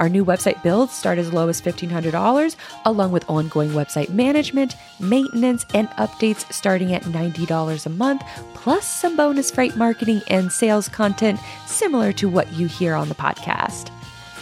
Our 0.00 0.08
new 0.08 0.24
website 0.24 0.62
builds 0.62 0.94
start 0.94 1.18
as 1.18 1.30
low 1.30 1.48
as 1.48 1.60
$1,500, 1.60 2.56
along 2.86 3.12
with 3.12 3.28
ongoing 3.28 3.70
website 3.70 4.08
management, 4.08 4.74
maintenance, 4.98 5.66
and 5.74 5.90
updates 5.90 6.50
starting 6.50 6.94
at 6.94 7.02
$90 7.02 7.84
a 7.84 7.90
month, 7.90 8.22
plus 8.54 8.88
some 8.88 9.14
bonus 9.14 9.50
freight 9.50 9.76
marketing 9.76 10.22
and 10.28 10.50
sales 10.50 10.88
content 10.88 11.38
similar 11.66 12.14
to 12.14 12.30
what 12.30 12.50
you 12.54 12.66
hear 12.66 12.94
on 12.94 13.10
the 13.10 13.14
podcast. 13.14 13.90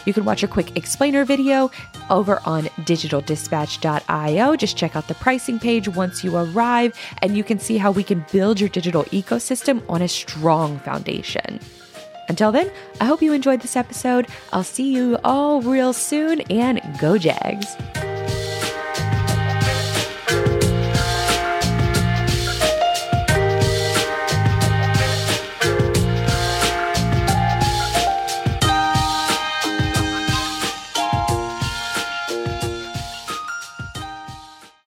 You 0.07 0.15
can 0.15 0.25
watch 0.25 0.45
a 0.45 0.49
quick 0.49 0.77
explainer 0.77 1.25
video 1.25 1.73
over 2.09 2.41
on 2.47 2.65
digitaldispatch.io. 2.87 4.57
Just 4.57 4.77
check 4.77 4.95
out 4.95 5.09
the 5.09 5.15
pricing 5.15 5.59
page 5.59 5.89
once 5.89 6.23
you 6.23 6.37
arrive, 6.37 6.97
and 7.21 7.37
you 7.37 7.43
can 7.43 7.59
see 7.59 7.79
how 7.79 7.91
we 7.91 8.05
can 8.05 8.25
build 8.31 8.61
your 8.61 8.69
digital 8.69 9.03
ecosystem 9.07 9.83
on 9.89 10.03
a 10.03 10.09
strong 10.09 10.79
foundation. 10.79 11.59
Until 12.29 12.53
then, 12.53 12.71
I 13.01 13.07
hope 13.07 13.23
you 13.23 13.33
enjoyed 13.33 13.61
this 13.61 13.77
episode. 13.77 14.27
I'll 14.53 14.65
see 14.65 14.93
you 14.95 15.19
all 15.25 15.63
real 15.63 15.93
soon, 15.93 16.41
and 16.43 16.81
go 17.01 17.19
Jags. 17.19 17.77